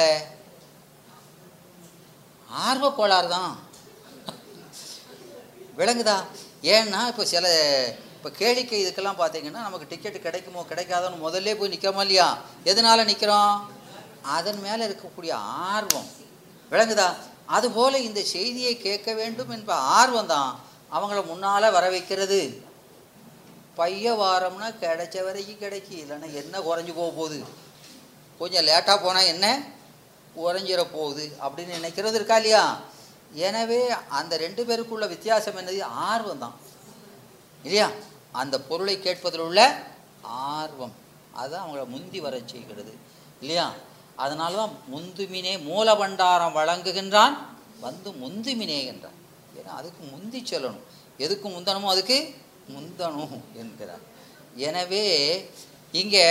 ஆர்வ 2.67 2.87
கோளாறு 2.97 3.29
தான். 3.37 3.53
விளங்குதா? 5.79 6.17
ஏன்னா 6.75 6.99
இப்போ 7.11 7.23
சில 7.33 7.45
இப்போ 8.17 8.29
கேளிக்கை 8.41 8.77
இதுக்கெல்லாம் 8.81 9.21
பார்த்தீங்கன்னா 9.21 9.61
நமக்கு 9.67 9.89
டிக்கெட் 9.93 10.25
கிடைக்குமோ 10.25 10.61
கிடைக்காதோன்னு 10.71 11.25
முதல்ல 11.25 11.55
போய் 11.59 11.73
நிற்கிறோமா 11.73 12.03
இல்லையா? 12.05 12.27
எதனால 12.71 13.05
நிற்கிறோம் 13.11 13.55
அதன் 14.23 14.59
மேலே 14.59 14.85
இருக்கக்கூடிய 14.85 15.31
ஆர்வம். 15.31 16.07
விளங்குதா? 16.71 17.13
அதுபோல் 17.45 17.93
இந்த 17.93 18.21
செய்தியை 18.21 18.77
கேட்க 18.77 19.13
வேண்டும் 19.13 19.49
என்ப 19.49 19.73
ஆர்வம் 19.75 20.25
தான் 20.25 20.59
அவங்கள 20.91 21.25
முன்னால் 21.25 21.71
வர 21.71 21.89
வைக்கிறது. 21.89 22.63
பைய 23.75 24.13
வாரம்னா 24.13 24.65
கிடைச்ச 24.65 25.23
வரைக்கும் 25.23 25.69
கிடைக்கி 25.69 25.95
இல்லைன்னா 25.95 26.33
என்ன 26.33 26.59
குறைஞ்சி 26.59 26.93
போக 26.95 27.11
போகுது? 27.15 27.43
கொஞ்சம் 28.39 28.65
லேட்டாக 28.65 29.03
போனால் 29.03 29.25
என்ன? 29.25 29.61
குறைஞ்சிட 30.37 30.85
போகுது 30.91 31.37
அப்படின்னு 31.41 31.73
நினைக்கிறது 31.81 32.13
இருக்கா 32.13 32.35
இல்லையா? 32.35 32.79
எனவே 33.31 33.89
அந்த 33.89 34.37
ரெண்டு 34.37 34.63
பேருக்குள்ள 34.63 35.07
வித்தியாசம் 35.07 35.57
என்னது? 35.57 35.81
ஆர்வம் 35.81 36.37
தான். 36.37 36.53
இல்லையா? 37.63 37.89
அந்த 38.31 38.59
பொருளை 38.59 38.99
கேட்பதில் 38.99 39.39
உள்ள 39.39 39.83
ஆர்வம். 40.21 40.93
அதுதான் 41.33 41.67
அவங்கள 41.67 41.87
முந்தி 41.87 42.19
வர 42.19 42.39
செய்கிறது 42.45 42.95
இல்லையா? 43.39 43.73
அதனால 44.23 44.51
தான் 44.61 44.75
முந்துமினே 44.93 45.53
மூலபண்டாரம் 45.69 46.57
வழங்குகின்றான் 46.59 47.35
வந்து 47.85 48.09
முந்துமினே 48.23 48.79
என்றான். 48.91 49.17
ஏன்னா 49.59 49.71
அதுக்கு 49.79 50.01
முந்தி 50.13 50.39
செல்லணும். 50.51 50.85
எதுக்கு 51.25 51.47
முந்தணுமோ 51.55 51.93
அதுக்கு 51.93 52.17
முந்தணும் 52.75 53.37
என்கிறார். 53.61 54.03
எனவே 54.69 55.05
இங்கே 56.01 56.25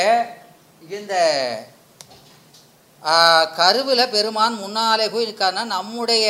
இந்த 0.96 1.14
கருவில் 3.58 4.12
பெருமான் 4.14 4.56
முன்னாலே 4.64 5.06
போய் 5.12 5.26
இருக்காருன்னா 5.26 5.64
நம்முடைய 5.76 6.26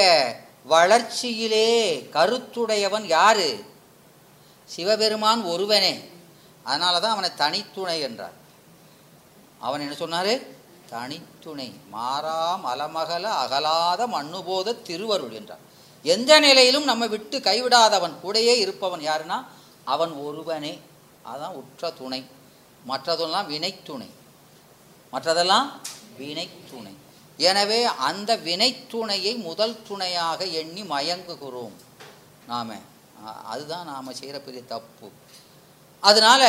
வளர்ச்சியிலே 0.72 1.68
கருத்துடையவன் 2.16 3.06
யாரு? 3.16 3.48
சிவபெருமான் 4.68 5.42
ஒருவனே. 5.52 5.92
அதனால 6.68 7.00
தான் 7.00 7.14
அவனை 7.14 7.30
தனித்துணை 7.42 7.96
என்றார். 8.08 8.36
அவன் 9.66 9.82
என்ன 9.84 9.96
சொன்னார்? 10.02 10.32
தனித்துணை. 10.92 11.68
மாறாம் 11.94 12.64
அலமகல 12.72 13.24
அகலாத 13.42 14.00
மண்ணுபோத 14.14 14.76
திருவருள் 14.88 15.34
என்றார். 15.38 15.62
எந்த 16.04 16.30
நிலையிலும் 16.46 16.88
நம்ம 16.90 17.04
விட்டு 17.06 17.36
கைவிடாதவன் 17.38 18.14
கூடயே 18.24 18.54
இருப்பவன் 18.64 19.04
யாருன்னா 19.08 19.38
அவன் 19.94 20.12
ஒருவனே. 20.26 20.74
அதான் 21.32 21.56
உற்ற 21.60 21.90
துணை. 22.00 22.20
மற்றதெல்லாம் 22.90 23.48
வினைத்துணை. 23.52 24.08
மற்றதெல்லாம் 25.12 25.68
வினைத்துணை. 26.20 26.94
எனவே 27.48 27.80
அந்த 28.08 28.30
வினைத்துணையை 28.48 29.32
முதல் 29.48 29.76
துணையாக 29.88 30.40
எண்ணி 30.60 30.82
மயங்குகிறோம் 30.94 31.76
நாம். 32.46 32.74
அதுதான் 33.52 33.88
நாம் 33.90 34.16
செய்கிற 34.18 34.38
பெரிய 34.46 34.62
தப்பு. 34.72 35.08
அதனால 36.02 36.42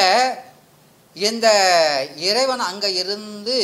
இந்த 1.16 1.48
இறைவன் 2.28 2.64
அங்கே 2.70 2.90
இருந்து 3.02 3.58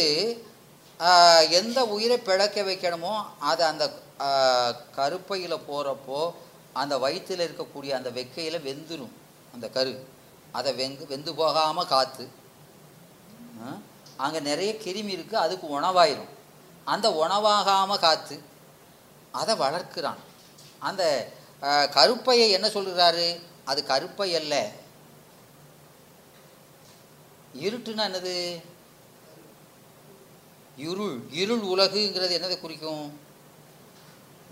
எந்த 1.60 1.80
உயிரை 1.96 2.18
பிழைக்க 2.28 2.62
வைக்கணுமோ 2.70 3.14
அது 3.50 3.62
அந்த 3.72 3.84
கருப்பையில் 4.98 5.66
போகிறப்போ 5.70 6.20
அந்த 6.82 6.94
வயிற்றில் 7.04 7.46
இருக்கக்கூடிய 7.48 7.92
அந்த 8.00 8.10
வெக்கையில் 8.18 8.66
வெந்துடும் 8.68 9.14
அந்த 9.54 9.66
கரு. 9.78 9.94
அதை 10.58 10.72
வெந்து 10.80 11.04
வெந்து 11.12 11.32
போகாமல் 11.40 11.90
காற்று 11.94 12.26
அங்கே 14.24 14.40
நிறைய 14.50 14.72
கிருமி 14.84 15.14
இருக்குது 15.16 15.44
அதுக்கு 15.46 15.68
உணவாயிரும். 15.80 16.32
அந்த 16.94 17.08
உணவாகாமல் 17.24 18.04
காற்று 18.06 18.38
அதை 19.40 19.54
வளர்க்கிறான். 19.64 20.20
அந்த 20.88 21.04
கருப்பையை 21.98 22.48
என்ன 22.58 22.68
சொல்கிறாரு 22.76 23.28
அது 23.72 23.80
கருப்பை 23.92 24.30
அல்ல. 24.40 24.56
இருட்டுன்னா 27.66 28.04
என்னது? 28.10 28.36
இருள் 30.80 31.20
இருள் 31.32 31.62
உலகுங்கிறது 31.62 32.38
என்னதை 32.38 32.60
குறிக்கும்? 32.60 33.20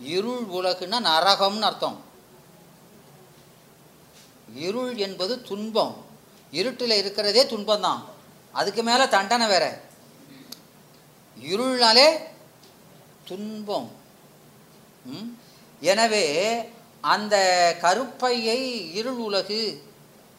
இருள் 0.02 0.46
உலகுன்னா 0.48 1.00
நரகம்னு 1.00 1.60
அர்த்தம். 1.60 2.04
இருள் 4.56 4.98
என்பது 4.98 5.42
துன்பம். 5.42 6.06
இருட்டில் 6.52 6.92
இருக்கிறதே 6.92 7.44
துன்பம்தான். 7.44 8.04
அதுக்கு 8.52 8.84
மேலே 8.84 9.08
தண்டனை 9.08 9.48
வேற. 9.48 9.82
இருள்னாலே 11.42 12.18
துன்பம். 13.26 13.92
ம்? 15.06 15.38
எனவே 15.80 16.58
அந்த 17.02 17.38
கருப்பையை 17.82 18.94
இருள் 18.94 19.18
உலகு 19.18 19.84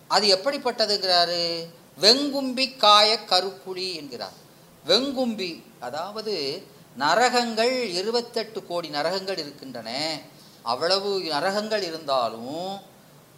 அது 0.09 0.37
எப்படிப்பட்டதுங்கிறாரு? 0.37 1.68
வெங்கும்பி 2.01 2.77
காய 2.77 3.18
கருப்புளி 3.27 3.94
என்கிறார். 3.94 4.46
வெங்கும்பி 4.87 5.64
அதாவது 5.81 6.67
நரகங்கள் 6.99 7.83
இருபத்தெட்டு 7.83 8.67
கோடி 8.67 8.88
நரகங்கள் 8.88 9.38
இருக்கின்றன. 9.38 10.21
அவ்வளவு 10.62 11.19
நரகங்கள் 11.19 11.83
இருந்தாலும் 11.83 12.81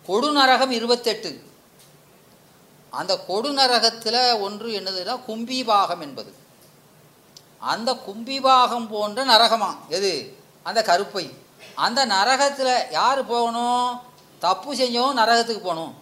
கொடுநரகம் 0.09 0.70
இருபத்தெட்டு. 0.70 1.48
அந்த 2.90 3.18
கொடுநரகத்தில் 3.29 4.40
ஒன்று 4.40 4.81
என்னதுன்னா 4.81 5.20
கும்பிபாகம் 5.29 6.00
என்பது. 6.00 6.35
அந்த 7.59 7.92
கும்பிபாகம் 7.92 8.88
போன்ற 8.88 9.24
நரகமா? 9.24 9.76
எது? 9.88 10.38
அந்த 10.62 10.83
கருப்பை. 10.83 11.35
அந்த 11.74 12.07
நரகத்தில் 12.07 12.90
யார் 12.90 13.26
போகணும்? 13.26 13.98
தப்பு 14.38 14.74
செஞ்சவன் 14.74 15.18
நரகத்துக்கு 15.18 15.61
போகணும். 15.61 15.94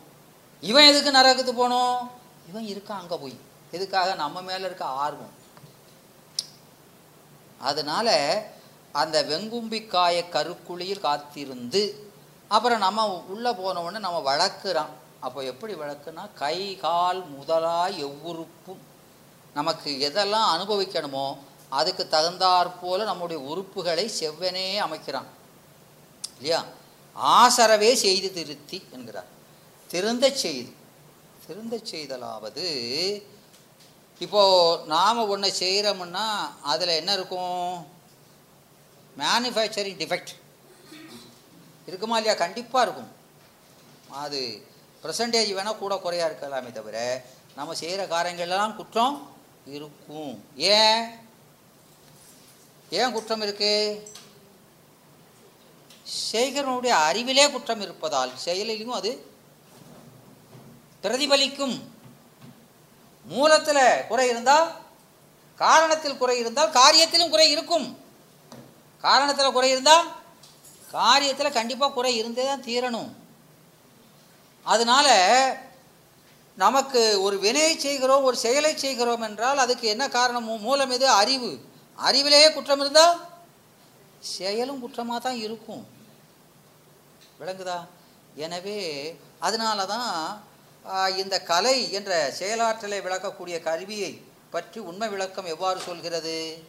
இவன் 0.61 0.85
எதுக்கு 0.85 1.11
நரகத்துக்கு 1.11 1.53
போகணும்? 1.53 2.11
இவன் 2.49 2.65
இருக்கான் 2.65 2.99
அங்கே 2.99 3.17
போய். 3.17 3.39
இதுக்காக 3.73 4.15
நம்ம 4.15 4.43
மேலே 4.43 4.65
இருக்க 4.65 4.85
ஆர்வம். 4.85 5.35
அதனால 7.59 8.09
அந்த 8.93 9.23
வெங்கும்பிக்காய 9.23 10.25
கருக்குழியில் 10.31 11.01
காத்திருந்து 11.01 12.13
அப்புறம் 12.49 12.79
நம்ம 12.79 13.25
உள்ளே 13.29 13.53
போன 13.53 13.83
உடனே 13.83 13.99
நம்ம 13.99 14.37
வளர்க்குறோம் 14.37 14.93
அப்போ 15.21 15.43
எப்படி 15.43 15.73
வளர்க்குனா 15.75 16.29
கை 16.35 16.77
கால் 16.77 17.27
முதலாய் 17.27 18.05
எவ்வுறுப்பும். 18.05 18.83
நமக்கு 19.55 20.11
எதெல்லாம் 20.11 20.47
அனுபவிக்கணுமோ 20.55 21.37
அதுக்கு 21.69 22.09
தகுந்தாற்போல் 22.09 23.05
நம்முடைய 23.05 23.43
உறுப்புகளை 23.43 24.11
செவ்வனே 24.21 24.77
அமைக்கிறான். 24.79 25.29
இல்லையா? 26.37 26.65
ஆசரவே 27.17 27.93
செய்து 27.95 28.33
திருத்தி 28.33 28.83
என்கிறார். 28.91 29.27
திருந்த 29.89 30.31
செய்து 30.31 30.73
திருந்த 31.47 31.81
செய்தலாவது 31.91 32.67
இப்போ 34.25 34.41
நாம் 34.87 35.29
ஒன்று 35.29 35.49
செய்கிறோம்னா 35.59 36.25
அதில் 36.63 36.89
என்ன 36.89 37.13
இருக்கும்? 37.13 37.87
மேனுஃபேக்சரிங் 39.19 40.01
டிஃபெக்ட் 40.01 40.33
இருக்குமா 41.87 42.17
இல்லையா? 42.17 42.39
கண்டிப்பாக 42.39 42.85
இருக்கும். 42.87 43.11
அது 44.11 44.41
பர்சன்டேஜ் 45.03 45.57
வேணால் 45.59 45.79
கூட 45.79 45.97
குறையா 45.97 46.27
இருக்கலாமே 46.29 46.73
தவிர 46.73 47.25
நம்ம 47.55 47.75
செய்கிற 47.75 48.07
காரியங்கள்லாம் 48.07 48.77
குற்றம் 48.77 49.37
இருக்கும். 49.67 50.45
ஏன்? 50.57 51.15
ஏன் 52.91 53.13
குற்றம் 53.13 53.43
இருக்குது 53.43 54.07
செய்கிறவனுடைய 56.33 56.95
அறிவிலே 57.09 57.51
குற்றம் 57.51 57.81
இருப்பதால் 57.81 58.37
செயலிலும் 58.37 58.99
அது 59.01 59.11
பிரதிபலிக்கும். 61.03 61.77
மூலத்தில் 63.33 63.85
குறை 64.11 64.27
இருந்தால் 64.33 64.69
காரணத்தில் 65.61 66.21
குறை 66.21 66.37
இருந்தால் 66.43 66.75
காரியத்திலும் 66.81 67.33
குறை 67.35 67.49
இருக்கும். 67.55 67.87
காரணத்தில் 69.05 69.57
குறை 69.57 69.71
இருந்தால் 69.75 70.07
காரியத்தில் 70.97 71.57
கண்டிப்பாக 71.57 71.95
குறை 71.97 72.13
இருந்தே 72.21 72.45
தான் 72.51 72.67
தீரணும். 72.69 73.11
அதனால 74.67 75.09
நமக்கு 76.65 77.01
ஒரு 77.25 77.37
வினையை 77.45 77.75
செய்கிறோம் 77.79 78.27
ஒரு 78.29 78.37
செயலை 78.45 78.73
செய்கிறோம் 78.77 79.25
என்றால் 79.29 79.63
அதுக்கு 79.65 79.87
என்ன 79.95 80.05
காரணம் 80.17 80.49
மூலம் 80.67 80.95
எது? 80.97 81.07
அறிவு. 81.23 81.51
அறிவிலேயே 81.99 82.49
குற்றம் 82.55 82.83
இருந்தால் 82.85 83.15
செயலும் 84.35 84.83
குற்றமாக 84.83 85.21
தான் 85.27 85.39
இருக்கும். 85.47 85.85
விளங்குதா? 87.41 87.79
எனவே 88.45 88.79
அதனால 89.47 89.87
தான் 89.95 90.11
இந்த 91.17 91.43
கலை 91.43 91.93
என்ற 91.93 92.35
செயலாற்றலை 92.39 93.03
விளக்கக்கூடிய 93.03 93.63
கருவியை 93.63 94.23
பற்றி 94.51 94.81
உண்மை 94.81 95.09
விளக்கம் 95.09 95.45
எவ்வாறு 95.45 95.81
சொல்கிறது? 95.81 96.65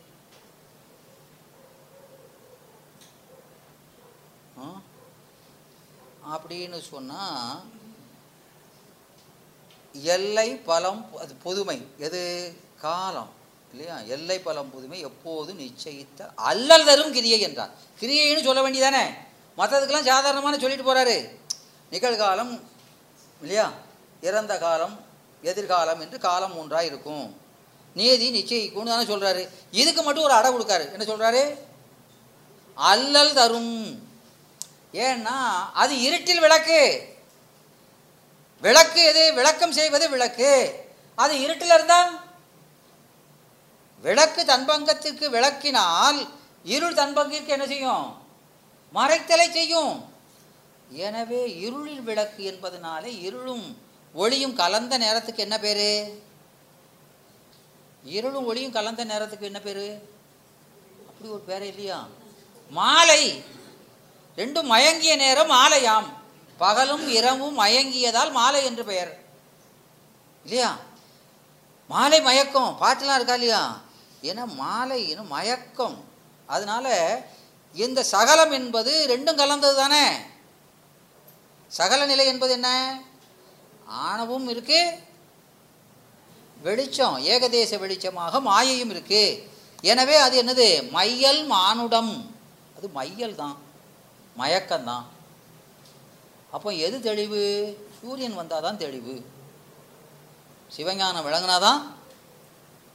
அப்படின்னு 6.32 6.80
சொன்னால் 6.80 7.64
எல்லை 9.94 10.56
பலம் 10.56 11.18
அது 11.18 11.36
புதுமை. 11.36 11.88
எது? 11.98 12.54
காலம். 12.78 13.30
இல்லையா? 13.72 14.00
எல்லை 14.00 14.40
பலம் 14.40 14.72
புதுமை 14.72 15.00
எப்போதும் 15.00 15.60
நிச்சயித்த 15.60 16.30
அல்லல் 16.36 16.86
தரும் 16.86 17.12
கிரியை 17.12 17.40
என்றார். 17.40 17.70
கிரியைன்னு 18.00 18.44
சொல்ல 18.44 18.70
வேண்டியதானே? 18.70 19.08
மற்றதுக்கெல்லாம் 19.60 20.06
சாதாரணமான 20.06 20.58
சொல்லிட்டு 20.58 20.94
போறாரு. 20.94 21.38
நிகழ்காலம் 21.92 22.62
இல்லையா? 23.42 23.72
இறந்த 24.22 24.58
காலம் 24.58 25.06
எதிர்காலம் 25.42 26.00
என்று 26.00 26.20
காலம் 26.20 26.54
மூன்றாக 26.54 26.86
இருக்கும் 26.86 27.42
நீதி 27.94 28.44
நிச்சயிக்கும்னு 28.44 28.86
தானே 28.86 29.04
சொல்கிறாரு 29.04 29.50
இதுக்கு 29.72 30.02
மட்டும் 30.04 30.24
ஒரு 30.24 30.34
அடை 30.34 30.54
கொடுக்காரு. 30.54 31.00
என்ன 31.00 31.06
சொல்கிறாரு 31.14 31.58
அல்லல் 32.74 33.34
தரும். 33.34 34.08
ஏன்னா 34.94 35.38
அது 35.74 36.02
இருட்டில் 36.02 36.40
விளக்கு. 36.40 37.08
விளக்கு 38.62 39.04
எது? 39.04 39.34
விளக்கம் 39.34 39.72
செய்வது 39.72 40.10
விளக்கு. 40.10 40.74
அது 41.16 41.40
இருட்டில் 41.40 41.74
இருந்தால் 41.74 42.20
விளக்கு 44.02 44.46
தன்பங்கத்திற்கு 44.46 45.30
விளக்கினால் 45.30 46.28
இருள் 46.64 46.94
தன்பங்கிற்கு 46.94 47.48
என்ன 47.48 47.68
செய்யும்? 47.68 48.18
மறைத்தலை 48.94 49.52
செய்யும். 49.52 50.14
எனவே 50.90 51.58
இருளில் 51.60 52.02
விளக்கு 52.02 52.44
என்பதனாலே 52.52 53.20
இருளும் 53.20 53.88
ஒளியும் 54.14 54.56
கலந்த 54.56 54.98
நேரத்துக்கு 54.98 55.42
என்ன 55.42 55.60
பேரு? 55.60 56.22
இருளும் 58.04 58.46
ஒளியும் 58.46 58.72
கலந்த 58.72 59.04
நேரத்துக்கு 59.04 59.46
என்ன 59.46 59.60
பேரு? 59.60 60.10
அப்படி 61.08 61.32
ஒரு 61.32 61.44
பேரே 61.48 61.68
இல்லையா? 61.68 62.08
மாலை. 62.70 63.44
ரெண்டும் 64.36 64.64
மயங்கிய 64.64 65.16
நேரம் 65.16 65.52
மாலையாம். 65.52 66.06
பகலும் 66.58 67.08
இரவும் 67.08 67.60
மயங்கியதால் 67.60 68.32
மாலை 68.32 68.66
என்று 68.66 68.86
பெயர். 68.86 69.18
இல்லையா? 70.44 70.78
மாலை 71.88 72.22
மயக்கம். 72.22 72.78
பாட்டுலாம் 72.82 73.16
இருக்கா 73.16 73.34
இல்லையா? 73.34 73.82
ஏன்னா 74.22 74.46
மாலை 74.46 75.10
இன்னும் 75.10 75.28
மயக்கம். 75.28 76.04
அதனால 76.46 77.20
இந்த 77.74 78.04
சகலம் 78.04 78.52
என்பது 78.52 79.06
ரெண்டும் 79.08 79.36
கலந்தது 79.36 79.76
தானே? 79.76 80.18
சகல 81.68 82.06
நிலை 82.06 82.26
என்பது 82.26 82.52
என்ன? 82.54 83.00
ஆணவும் 83.90 84.48
இருக்கு. 84.48 85.08
வெளிச்சம் 86.62 87.18
ஏகதேச 87.18 87.72
வெளிச்சமாக 87.78 88.42
மாயையும் 88.42 88.90
இருக்கு. 88.90 89.50
எனவே 89.82 90.16
அது 90.16 90.44
என்னது? 90.44 90.90
மையல் 90.90 91.46
மானுடம். 91.46 92.36
அது 92.78 92.90
மையல் 92.90 93.36
தான். 93.36 93.58
மயக்கம்தான் 94.38 95.06
அப்போ 96.52 96.70
எது 96.74 97.02
தெளிவு? 97.02 97.42
சூரியன் 98.02 98.36
வந்தால் 98.36 98.62
தான் 98.62 98.78
தெளிவு. 98.78 99.26
சிவஞானம் 100.78 101.26
விளங்குனாதான் 101.28 101.82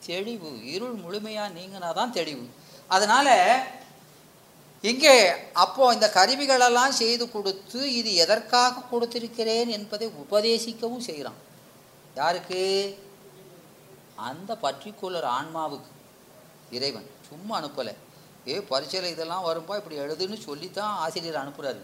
தெளிவு. 0.06 0.64
இருள் 0.64 0.92
முழுமையாக 0.92 1.54
நீங்கினாதான் 1.58 2.10
தெளிவு. 2.10 2.46
அதனால் 2.88 3.34
இங்கே 4.84 5.34
அப்போ 5.52 5.92
இந்த 5.92 6.10
கருவிகளெல்லாம் 6.14 6.88
செய்து 6.88 7.30
கொடுத்து 7.30 7.94
இது 7.94 8.14
எதற்காக 8.14 8.82
கொடுத்திருக்கிறேன் 8.90 9.66
என்பதை 9.66 10.10
உபதேசிக்கவும் 10.30 10.98
செய்கிறான். 10.98 11.34
யாருக்கு? 12.14 12.62
அந்த 14.16 14.56
பர்டிகுலர் 14.62 15.30
ஆன்மாவுக்கு. 15.40 15.90
இறைவன். 16.70 17.10
சும்மா 17.28 17.62
அனுப்பலை. 17.62 17.94
ஏ 18.46 18.60
பரீட்சையில் 18.60 19.10
இதெல்லாம் 19.10 19.42
வரும்பா 19.42 19.76
இப்படி 19.76 19.98
எழுதுன்னு 19.98 20.42
சொல்லித்தான் 20.42 20.96
ஆசிரியர் 20.96 21.48
அனுப்புகிறாரு 21.48 21.80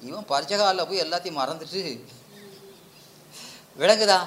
இவன் 0.00 0.24
பரீட்சை 0.24 0.58
காலில் 0.58 0.86
போய் 0.86 1.00
எல்லாத்தையும் 1.00 1.38
மறந்துட்டு 1.38 2.04
விளங்குதா? 3.78 4.26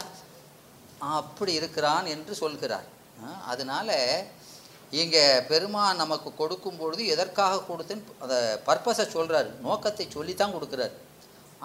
அப்படி 0.99 1.53
இருக்கிறான் 1.53 2.05
என்று 2.05 2.35
சொல்கிறார். 2.35 2.85
ஆ, 3.25 3.41
அதனால 3.45 3.89
இங்கே 4.99 5.23
பெருமான் 5.51 6.01
நமக்கு 6.01 6.29
கொடுக்கும் 6.41 6.79
பொழுது 6.81 7.03
எதற்காக 7.13 7.61
கொடுத்துன்னு 7.69 8.17
அதை 8.23 8.37
பர்பஸை 8.67 9.05
சொல்கிறாரு 9.15 9.49
நோக்கத்தை 9.65 10.05
சொல்லித்தான் 10.15 10.55
கொடுக்குறாரு. 10.55 10.95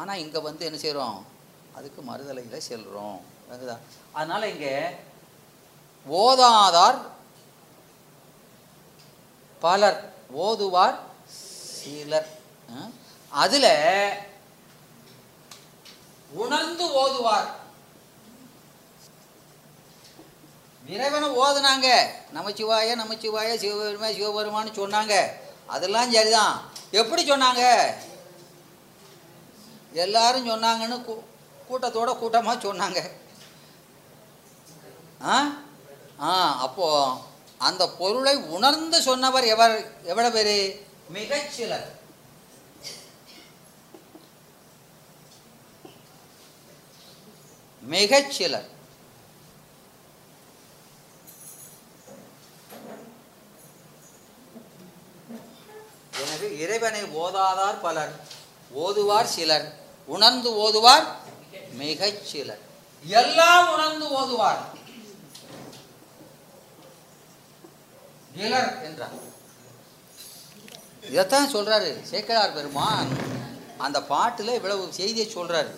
ஆனால் 0.00 0.22
இங்கே 0.24 0.40
வந்து 0.48 0.66
என்ன 0.68 0.78
செய்கிறோம் 0.84 1.18
அதுக்கு 1.78 2.00
மறுதலையில் 2.10 2.66
செல்கிறோம் 2.68 3.18
விளங்குதா 3.44 3.76
அதனால் 4.16 4.50
இங்கே 4.54 4.74
ஓதாதார் 6.06 6.98
பலர் 9.62 10.00
ஓதுவார் 10.46 10.98
சிலர். 11.36 12.28
அதில் 13.32 13.72
உணர்ந்து 16.42 16.84
ஓதுவார். 17.02 17.48
இறைவனை 20.88 21.28
ஓதுனாங்க. 21.28 22.06
நமச்சிவாய 22.34 22.94
நமச்சிவாய 22.94 23.54
சிவபெருமா 23.54 24.12
சிவபெருமான்னு 24.12 24.72
சொன்னாங்க. 24.72 25.26
அதெல்லாம் 25.66 26.12
சரிதான். 26.12 26.70
எப்படி 26.90 27.30
சொன்னாங்க? 27.30 27.94
எல்லாரும் 29.92 30.48
சொன்னாங்கன்னு 30.48 31.10
கூ- 31.10 31.24
கூட்டத்தோட 31.70 32.18
கூட்டமாக 32.18 32.72
சொன்னாங்க. 32.72 33.10
ஆ? 35.24 35.52
ஆ 36.20 36.60
அப்போ 36.60 37.16
அந்த 37.58 37.88
பொருளை 37.88 38.36
உணர்ந்து 38.36 39.02
சொன்னவர் 39.02 39.44
எவர் 39.44 40.02
எவ்வளோ 40.02 40.30
பேர்? 40.30 40.86
மிகச்சிலர். 41.12 41.84
மிகச்சிலர். 47.90 48.76
எனவே 56.20 56.58
இறைவனை 56.58 57.02
ஓதாதார் 57.02 57.80
பலர் 57.80 58.12
ஓதுவார் 58.70 59.26
சிலர் 59.26 59.74
உணர்ந்து 60.06 60.54
ஓதுவார் 60.56 61.16
மிகச் 61.72 62.24
சிலர். 62.24 62.58
எல்லாம் 63.04 63.72
உணர்ந்து 63.72 64.08
ஓதுவார். 64.10 64.58
இலர் 68.36 68.82
என்றார். 68.82 69.36
இதைத்தான் 71.02 71.54
சொல்றாரு 71.54 72.04
சேக்கலார் 72.10 72.54
பெருமான். 72.54 73.08
அந்த 73.78 74.00
பாட்டுல 74.00 74.54
இவ்வளவு 74.54 74.92
செய்தியை 74.92 75.34
சொல்றாரு. 75.34 75.70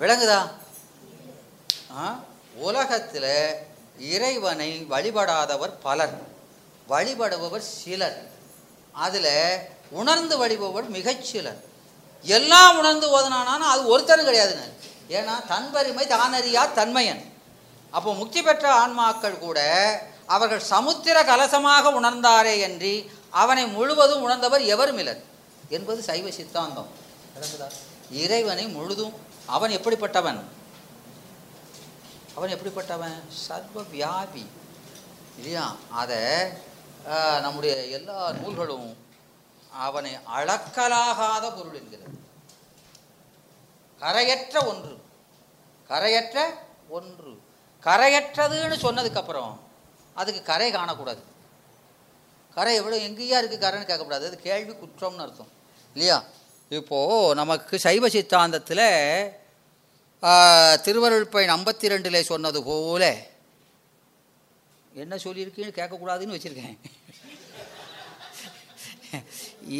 விளங்குதா? 0.00 0.50
ஆ? 1.98 2.18
இறைவனை 3.98 4.86
வழிபடாதவர் 4.90 5.72
பலர் 5.82 6.20
வழிபடுபவர் 6.88 7.58
சிலர். 7.58 8.33
அதில் 8.94 9.58
உணர்ந்து 9.90 10.38
வழிபவர் 10.38 10.90
மிகச்சிலர் 10.90 11.60
எல்லாம் 12.22 12.78
உணர்ந்து 12.78 13.20
ஓதனானாலும் 13.20 13.70
அது 13.72 13.86
ஒருத்தரும் 13.86 14.26
கிடையாதுன்னு 14.26 14.72
ஏன்னா 15.08 15.34
தன்பெருமை 15.48 16.06
தானறியா 16.06 16.72
தன்மையன். 16.72 17.32
அப்போ 17.90 18.14
முக்தி 18.14 18.42
பெற்ற 18.42 18.86
ஆன்மாக்கள் 18.86 19.38
கூட 19.38 19.58
அவர்கள் 20.26 20.60
சமுத்திர 20.60 21.22
கலசமாக 21.22 21.90
உணர்ந்தாரே 22.00 22.60
என்று 22.60 23.10
அவனை 23.30 23.66
முழுவதும் 23.66 24.22
உணர்ந்தவர் 24.22 24.62
எவரும் 24.62 24.98
இலர் 24.98 25.22
என்பது 25.68 26.02
சைவ 26.02 26.30
சித்தாந்தம். 26.30 26.88
இறைவனை 28.10 28.68
முழுதும் 28.68 29.12
அவன் 29.46 29.70
எப்படிப்பட்டவன்? 29.70 30.40
அவன் 32.34 32.58
எப்படிப்பட்டவன்? 32.58 33.20
சர்வ 33.28 33.82
வியாபி. 33.92 34.46
இல்லையா? 35.36 35.76
அதை 35.90 36.16
நம்முடைய 37.40 37.74
எல்லா 37.98 38.32
நூல்களும் 38.32 38.96
அவனை 39.72 40.12
அளக்கலாகாத 40.36 41.44
பொருள் 41.56 41.78
என்கிறது. 41.80 42.18
கரையற்ற 44.00 44.66
ஒன்று. 44.66 44.94
கரையற்ற 45.88 46.38
ஒன்று. 46.88 47.32
கரையற்றதுன்னு 47.84 48.76
சொன்னதுக்கப்புறம் 48.84 49.52
அதுக்கு 50.14 50.42
கரை 50.42 50.72
காணக்கூடாது. 50.72 51.22
கரை 52.54 52.74
எவ்வளோ 52.74 52.96
எங்கேயா 52.96 53.38
இருக்குது 53.42 53.62
கரைன்னு 53.64 53.88
கேட்கக்கூடாது. 53.90 54.26
அது 54.28 54.40
கேள்வி 54.40 54.72
குற்றம்னு 54.72 55.24
அர்த்தம். 55.26 55.50
இல்லையா? 55.92 56.22
இப்போது 56.68 57.34
நமக்கு 57.34 57.78
சைவ 57.78 58.08
சித்தாந்தத்தில் 58.08 58.86
திருவருள் 60.84 61.26
ஐம்பத்தி 61.28 61.86
ரெண்டில் 61.92 62.20
சொன்னது 62.20 62.62
போல 62.62 63.04
என்ன 64.94 65.16
சொல்லியிருக்கீன்னு 65.16 65.72
கேட்கக்கூடாதுன்னு 65.72 66.34
வச்சுருக்கேன். 66.34 66.76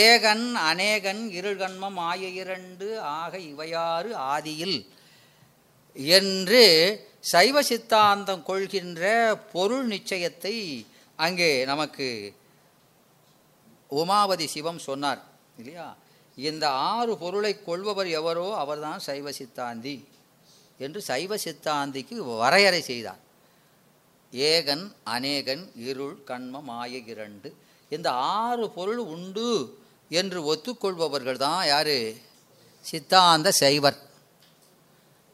ஏகன் 0.02 0.64
அநேகன் 0.64 1.38
இருள்கண்மம் 1.38 2.02
ஆய 2.02 2.34
இரண்டு 2.34 3.00
ஆக 3.14 3.48
இவையாறு 3.48 4.28
ஆதியில் 4.28 4.86
என்று 6.16 6.94
சைவ 7.24 7.62
சித்தாந்தம் 7.62 8.42
கொள்கின்ற 8.42 9.34
பொருள் 9.52 9.86
நிச்சயத்தை 9.86 10.86
அங்கே 11.18 11.64
நமக்கு 11.64 12.34
உமாவதி 13.90 14.46
சிவம் 14.46 14.80
சொன்னார் 14.80 15.20
இல்லையா? 15.58 15.96
இந்த 16.36 16.70
ஆறு 16.70 17.18
பொருளை 17.18 17.64
கொள்பவர் 17.64 18.08
எவரோ 18.08 18.56
அவர்தான் 18.56 18.98
சைவ 18.98 19.30
சித்தாந்தி 19.30 20.04
என்று 20.78 21.02
சைவ 21.02 21.36
சித்தாந்திக்கு 21.36 22.36
வரையறை 22.36 22.80
செய்தார். 22.80 23.18
ஏகன் 24.32 24.92
அநேகன் 25.04 25.72
இருள் 25.76 26.24
கண்ம 26.24 26.60
மாய 26.60 26.98
இரண்டு. 26.98 27.56
இந்த 27.88 28.10
ஆறு 28.10 28.70
பொருள் 28.70 28.96
உண்டு 28.96 29.78
என்று 30.08 30.54
ஒத்துக்கொள்பவர்கள் 30.54 31.36
தான் 31.36 31.66
யார்? 31.66 32.12
சித்தாந்த 32.80 33.52
சைவர். 33.52 33.96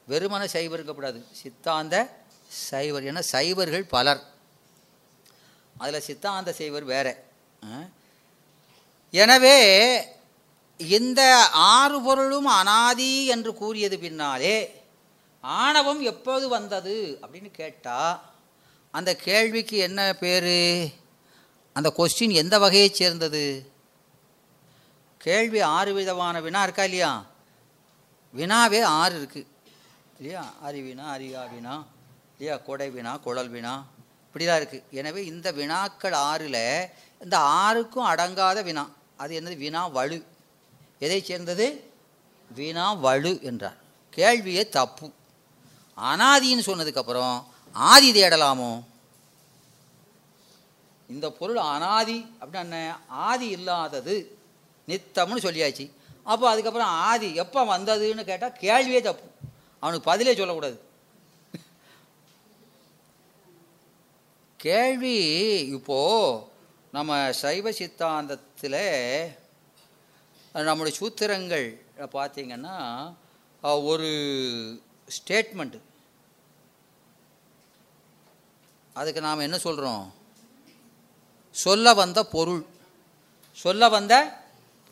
வெறுமன 0.08 0.44
சைவர் 0.44 0.72
இருக்கக்கூடாது 0.72 1.24
சித்தாந்த 1.32 2.16
சைவர். 2.48 3.04
என 3.04 3.22
சைவர்கள் 3.22 3.84
பலர். 3.84 4.22
அதில் 5.78 6.00
சித்தாந்த 6.00 6.52
சைவர் 6.52 6.84
வேற. 6.84 7.24
ஆ? 7.64 7.68
எனவே 9.10 10.06
இந்த 10.88 11.46
ஆறு 11.52 12.02
பொருளும் 12.02 12.44
அனாதி 12.44 13.26
என்று 13.26 13.54
கூறியது 13.54 13.98
பின்னாலே 13.98 14.84
ஆணவம் 15.40 16.00
எப்போது 16.00 16.48
வந்தது 16.48 17.18
அப்படின்னு 17.22 17.50
கேட்டால் 17.50 18.20
அந்த 18.90 19.16
கேள்விக்கு 19.16 19.76
என்ன 19.76 20.16
பேர்? 20.20 20.92
அந்த 21.72 21.94
கொஸ்டின் 21.96 22.30
எந்த 22.30 22.58
வகையை 22.58 22.88
சேர்ந்தது? 22.88 23.72
கேள்வி 25.16 25.60
ஆறு 25.60 25.92
விதமான 25.94 26.40
வினா 26.40 26.62
இருக்கா 26.62 26.84
இல்லையா? 26.84 27.24
வினாவே 28.34 28.82
ஆறு 28.82 29.24
இருக்குது 29.24 29.46
இல்லையா? 30.18 30.54
அறிவினா 30.64 30.96
அறியா 30.96 31.44
வினா 31.44 31.84
இல்லையா? 32.32 32.56
கொடை 32.56 32.90
வினா 32.90 33.16
குழல் 33.16 33.48
வினா 33.48 33.84
இப்படிலாம் 34.26 34.60
இருக்குது 34.60 34.82
எனவே 34.90 35.24
இந்த 35.24 35.52
வினாக்கள் 35.52 36.12
ஆறில் 36.12 36.88
இந்த 37.20 37.38
ஆறுக்கும் 37.38 38.06
அடங்காத 38.06 38.62
வினா. 38.62 38.90
அது 39.16 39.40
என்னது? 39.40 39.56
வினா 39.56 39.86
வலு. 39.86 40.24
எதை 41.04 41.18
சேர்ந்தது? 41.22 41.66
வீணா 42.56 42.86
வலு 43.04 43.32
என்றார். 43.42 43.78
கேள்வியே 44.16 44.62
தப்பு. 44.68 45.06
அனாதின்னு 45.96 46.66
சொன்னதுக்கப்புறம் 46.66 47.36
ஆதி 47.72 48.08
தேடலாமோ 48.12 48.70
இந்த 51.08 51.30
பொருள் 51.30 51.56
அனாதி 51.56 52.18
அப்படின்னா 52.40 52.64
என்ன? 52.66 52.98
ஆதி 53.08 53.48
இல்லாதது. 53.48 54.14
நித்தம்னு 54.86 55.44
சொல்லியாச்சு. 55.46 55.84
அப்போ 56.22 56.50
அதுக்கப்புறம் 56.50 56.88
ஆதி 56.88 57.34
எப்போ 57.34 57.60
வந்ததுன்னு 57.64 58.24
கேட்டால் 58.24 58.58
கேள்வியே 58.60 59.00
தப்பு. 59.00 59.26
அவனுக்கு 59.80 60.10
பதிலே 60.10 60.34
சொல்லக்கூடாது. 60.34 60.78
கேள்வி 64.56 65.16
இப்போது 65.76 66.42
நம்ம 66.92 67.32
சைவ 67.32 67.70
சித்தாந்தத்தில் 67.70 68.82
நம்முடைய 70.52 70.98
சூத்திரங்கள் 70.98 71.66
பார்த்தீங்கன்னா 71.98 72.76
ஒரு 73.60 74.10
ஸ்டேட்மெண்ட்டு 75.16 75.80
அதுக்கு 78.92 79.20
நாம் 79.20 79.38
என்ன 79.38 79.58
சொல்கிறோம் 79.58 80.14
சொல்ல 81.50 81.94
வந்த 81.94 82.24
பொருள். 82.24 82.66
சொல்ல 83.52 83.88
வந்த 83.88 84.14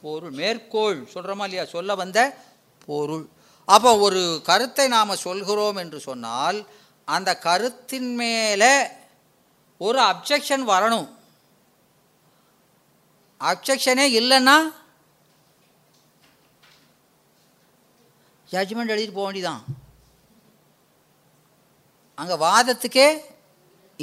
பொருள். 0.03 0.31
மேற்கோள். 0.31 0.99
சொல்கிறோமா 1.15 1.43
இல்லையா? 1.43 1.65
சொல்ல 1.65 1.95
வந்த 1.95 2.37
பொருள். 2.85 3.29
அப்போ 3.65 3.99
ஒரு 3.99 4.41
கருத்தை 4.45 4.89
நாம் 4.89 5.17
சொல்கிறோம் 5.17 5.77
என்று 5.77 6.01
சொன்னால் 6.01 6.67
அந்த 7.05 7.39
கருத்தின் 7.39 8.15
மேலே 8.15 8.87
ஒரு 9.79 9.99
அப்ஜெக்ஷன் 10.01 10.65
வரணும். 10.73 11.09
அப்ஜெக்ஷனே 13.41 14.07
இல்லைன்னா 14.21 14.57
ஜட்ஜ்மெண்ட் 18.53 18.93
எழுதிட்டு 18.95 19.17
போக 19.17 19.27
வேண்டியதான் 19.27 19.65
அங்கே 22.21 22.37
வாதத்துக்கே 22.47 23.09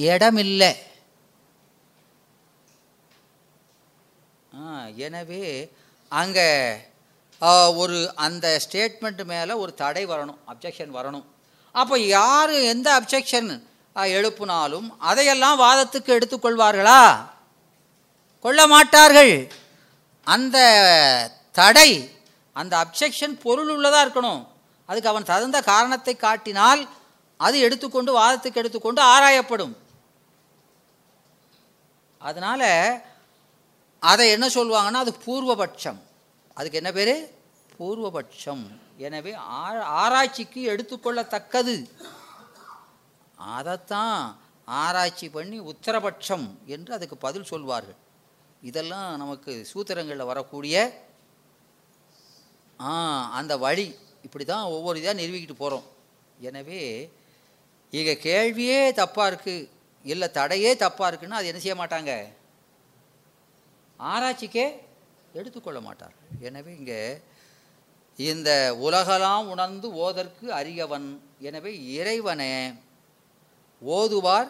இடமில்லை. 0.10 0.69
இல்லை 4.51 5.05
எனவே 5.07 5.41
அங்கே 6.12 6.47
ஒரு 7.81 7.97
அந்த 8.25 8.45
ஸ்டேட்மெண்ட் 8.63 9.21
மேலே 9.31 9.53
ஒரு 9.63 9.71
தடை 9.81 10.03
வரணும் 10.12 10.39
அப்ஜெக்ஷன் 10.51 10.95
வரணும். 10.97 11.25
அப்போ 11.81 11.95
யார் 12.17 12.53
எந்த 12.73 12.88
அப்ஜெக்ஷன் 12.99 13.49
எழுப்பினாலும் 14.17 14.88
அதையெல்லாம் 15.10 15.62
வாதத்துக்கு 15.65 16.12
எடுத்துக்கொள்வார்களா? 16.17 17.01
கொள்ள 18.45 18.60
மாட்டார்கள். 18.73 19.33
அந்த 20.27 20.57
தடை 21.60 21.89
அந்த 22.58 22.86
அப்ஜெக்ஷன் 22.86 23.39
பொருள் 23.39 23.70
உள்ளதாக 23.70 24.06
இருக்கணும். 24.06 24.48
அதுக்கு 24.86 25.10
அவன் 25.10 25.24
தகுந்த 25.24 25.62
காரணத்தை 25.62 26.15
காட்டினால் 26.15 26.88
அது 27.38 27.60
எடுத்துக்கொண்டு 27.60 28.20
வாதத்துக்கு 28.20 28.56
எடுத்துக்கொண்டு 28.56 29.04
ஆராயப்படும். 29.04 29.76
அதனால் 32.20 33.02
அதை 34.00 34.30
என்ன 34.30 34.48
சொல்லுவாங்கன்னா 34.48 34.93
அது 34.93 35.15
பூர்வபட்சம். 35.26 35.98
அதுக்கு 36.54 36.78
என்ன 36.78 36.91
பேர்? 36.91 37.34
பூர்வபட்சம். 37.80 38.80
எனவே 38.98 39.34
ஆ- 39.34 39.82
ஆராய்ச்சிக்கு 39.82 40.76
எடுத்துக்கொள்ளத்தக்கது. 40.76 41.89
அதைத்தான் 43.36 44.38
ஆராய்ச்சி 44.65 45.30
பண்ணி 45.30 45.60
உத்தரபட்சம் 45.60 46.50
என்று 46.65 46.93
அதுக்கு 46.93 47.17
பதில் 47.17 47.43
சொல்வார்கள். 47.43 47.96
இதெல்லாம் 48.62 49.17
நமக்கு 49.17 49.67
சூத்திரங்களில் 49.74 50.26
வரக்கூடிய 50.26 51.06
அந்த 53.39 53.53
வழி. 53.65 53.87
இப்படி 54.25 54.45
தான் 54.45 54.71
ஒவ்வொரு 54.75 54.99
இதாக 55.01 55.19
நிறுவிக்கிட்டு 55.21 55.61
போகிறோம் 55.63 55.85
எனவே 56.47 56.81
இங்கே 57.93 58.13
கேள்வியே 58.27 58.79
தப்பாக 59.01 59.29
இருக்குது 59.31 59.67
இல்லை 60.05 60.27
தடையே 60.37 60.71
தப்பாக 60.83 61.09
இருக்குன்னா 61.09 61.39
அது 61.39 61.49
என்ன 61.51 61.61
செய்ய 61.63 61.75
மாட்டாங்க? 61.81 62.11
ஆராய்ச்சிக்கே 63.99 64.65
எடுத்துக்கொள்ள 65.33 65.79
மாட்டார். 65.87 66.15
எனவே 66.47 66.71
இங்கே 66.79 66.99
இந்த 68.17 68.49
உலகெல்லாம் 68.87 69.47
உணர்ந்து 69.53 69.87
ஓதற்கு 70.05 70.45
அரியவன். 70.59 71.07
எனவே 71.47 71.71
இறைவனே 71.97 72.53
ஓதுவார் 73.81 74.49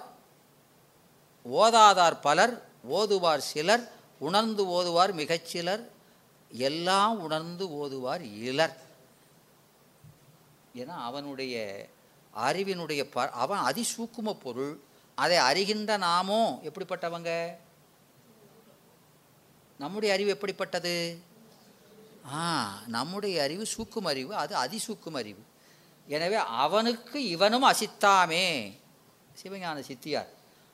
ஓதாதார் 1.46 2.18
பலர் 2.28 2.54
ஓதுவார் 2.98 3.44
சிலர் 3.52 3.84
உணர்ந்து 4.28 4.64
ஓதுவார் 4.68 5.12
மிகச்சிலர் 5.22 5.84
எல்லாம் 6.50 7.20
உணர்ந்து 7.20 7.72
ஓதுவார் 7.72 8.22
இலர் 8.22 8.86
ஏன்னா 10.76 10.96
அவனுடைய 11.04 11.88
அறிவினுடைய 12.36 13.04
ப 13.04 13.30
அவன் 13.30 13.60
அதிசூக்கும 13.60 14.34
பொருள் 14.34 14.80
அதை 15.16 15.38
அறிகின்ற 15.38 15.98
நாமோ 15.98 16.60
எப்படிப்பட்டவங்க? 16.64 17.54
நம்முடைய 19.78 20.14
அறிவு 20.14 20.30
எப்படிப்பட்டது? 20.30 21.22
ஆ 22.34 22.80
நம்முடைய 22.88 23.44
அறிவு 23.44 23.66
சூக்கும் 23.66 24.06
அறிவு 24.06 24.36
அது 24.36 24.56
அதிசூக்கும் 24.56 25.16
அறிவு. 25.16 25.44
எனவே 26.08 26.36
அவனுக்கு 26.36 27.28
இவனும் 27.28 27.64
அசித்தாமே. 27.64 28.78
சிவஞான 29.44 29.80
சித்தியார் 29.80 30.28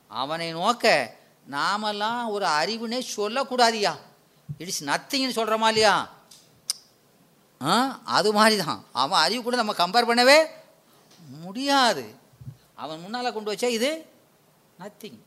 அவனை 0.07 0.51
நோக்க 0.51 1.15
நாமெல்லாம் 1.45 2.29
ஒரு 2.29 2.45
அறிவுனே 2.45 3.01
சொல்லக்கூடாதியா? 3.17 3.95
இட்ஸ் 4.63 4.83
நத்திங்னு 4.89 5.37
சொல்கிறோமா 5.39 5.67
இல்லையா? 5.73 5.95
ஆ 7.61 7.73
அது 8.17 8.29
மாதிரி 8.37 8.55
தான் 8.63 8.79
அவன் 9.01 9.23
அறிவு 9.25 9.41
கூட 9.43 9.57
நம்ம 9.61 9.75
கம்பேர் 9.81 10.09
பண்ணவே 10.09 10.37
முடியாது. 11.45 12.05
அவன் 12.83 13.01
முன்னால் 13.03 13.35
கொண்டு 13.35 13.51
வச்சா 13.51 13.69
இது 13.77 13.91
நத்திங் 14.81 15.19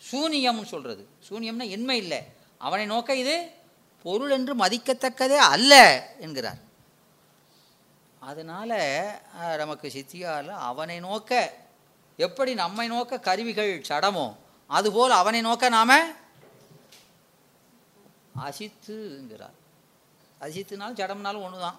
சூனியம்னு 0.00 0.72
சொல்கிறது 0.74 1.02
சூனியம்னா 1.28 1.66
எண்மை 1.76 1.96
இல்லை. 2.02 2.20
அவனை 2.66 2.84
நோக்க 2.92 3.16
இது 3.22 3.36
பொருள் 4.04 4.34
என்று 4.36 4.52
மதிக்கத்தக்கதே 4.62 5.38
அல்ல 5.52 5.72
என்கிறார். 6.24 6.60
அதனால் 8.22 8.76
நமக்கு 9.62 9.86
சித்தியால் 9.96 10.48
அவனை 10.68 10.96
நோக்க 11.08 11.40
எப்படி 12.26 12.52
நம்மை 12.62 12.86
நோக்க 12.94 13.24
கருவிகள் 13.28 13.72
சடமோ 13.88 14.26
அதுபோல் 14.70 15.14
அவனை 15.20 15.40
நோக்க 15.46 15.68
நாம் 15.76 15.94
அசித்துங்கிறார். 18.44 19.56
அசித்துனாலும் 20.40 20.98
ஜடம்னாலும் 21.00 21.42
ஒன்று 21.42 21.58
தான் 21.58 21.78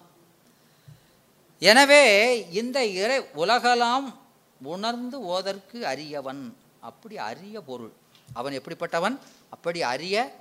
எனவே 1.58 2.04
இந்த 2.50 2.86
இறை 2.86 3.18
உலகலாம் 3.18 4.14
உணர்ந்து 4.62 5.20
ஓதற்கு 5.20 5.80
அரியவன். 5.80 6.56
அப்படி 6.80 7.18
அரிய 7.18 7.60
பொருள். 7.60 7.92
அவன் 8.32 8.60
எப்படிப்பட்டவன்? 8.60 9.18
அப்படி 9.50 9.82
அரிய 9.82 10.40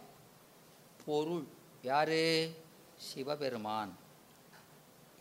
பொருள். 1.06 1.44
யாரு? 1.82 2.52
சிவபெருமான். 2.98 3.98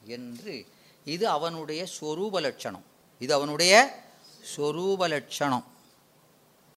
என்று 0.05 0.67
இது 1.05 1.29
அவனுடைய 1.29 1.87
சொரூப 2.01 2.41
லட்சணம். 2.41 2.85
இது 3.19 3.35
அவனுடைய 3.35 4.03
சொரூப 4.57 5.09
லட்சணம். 5.09 5.65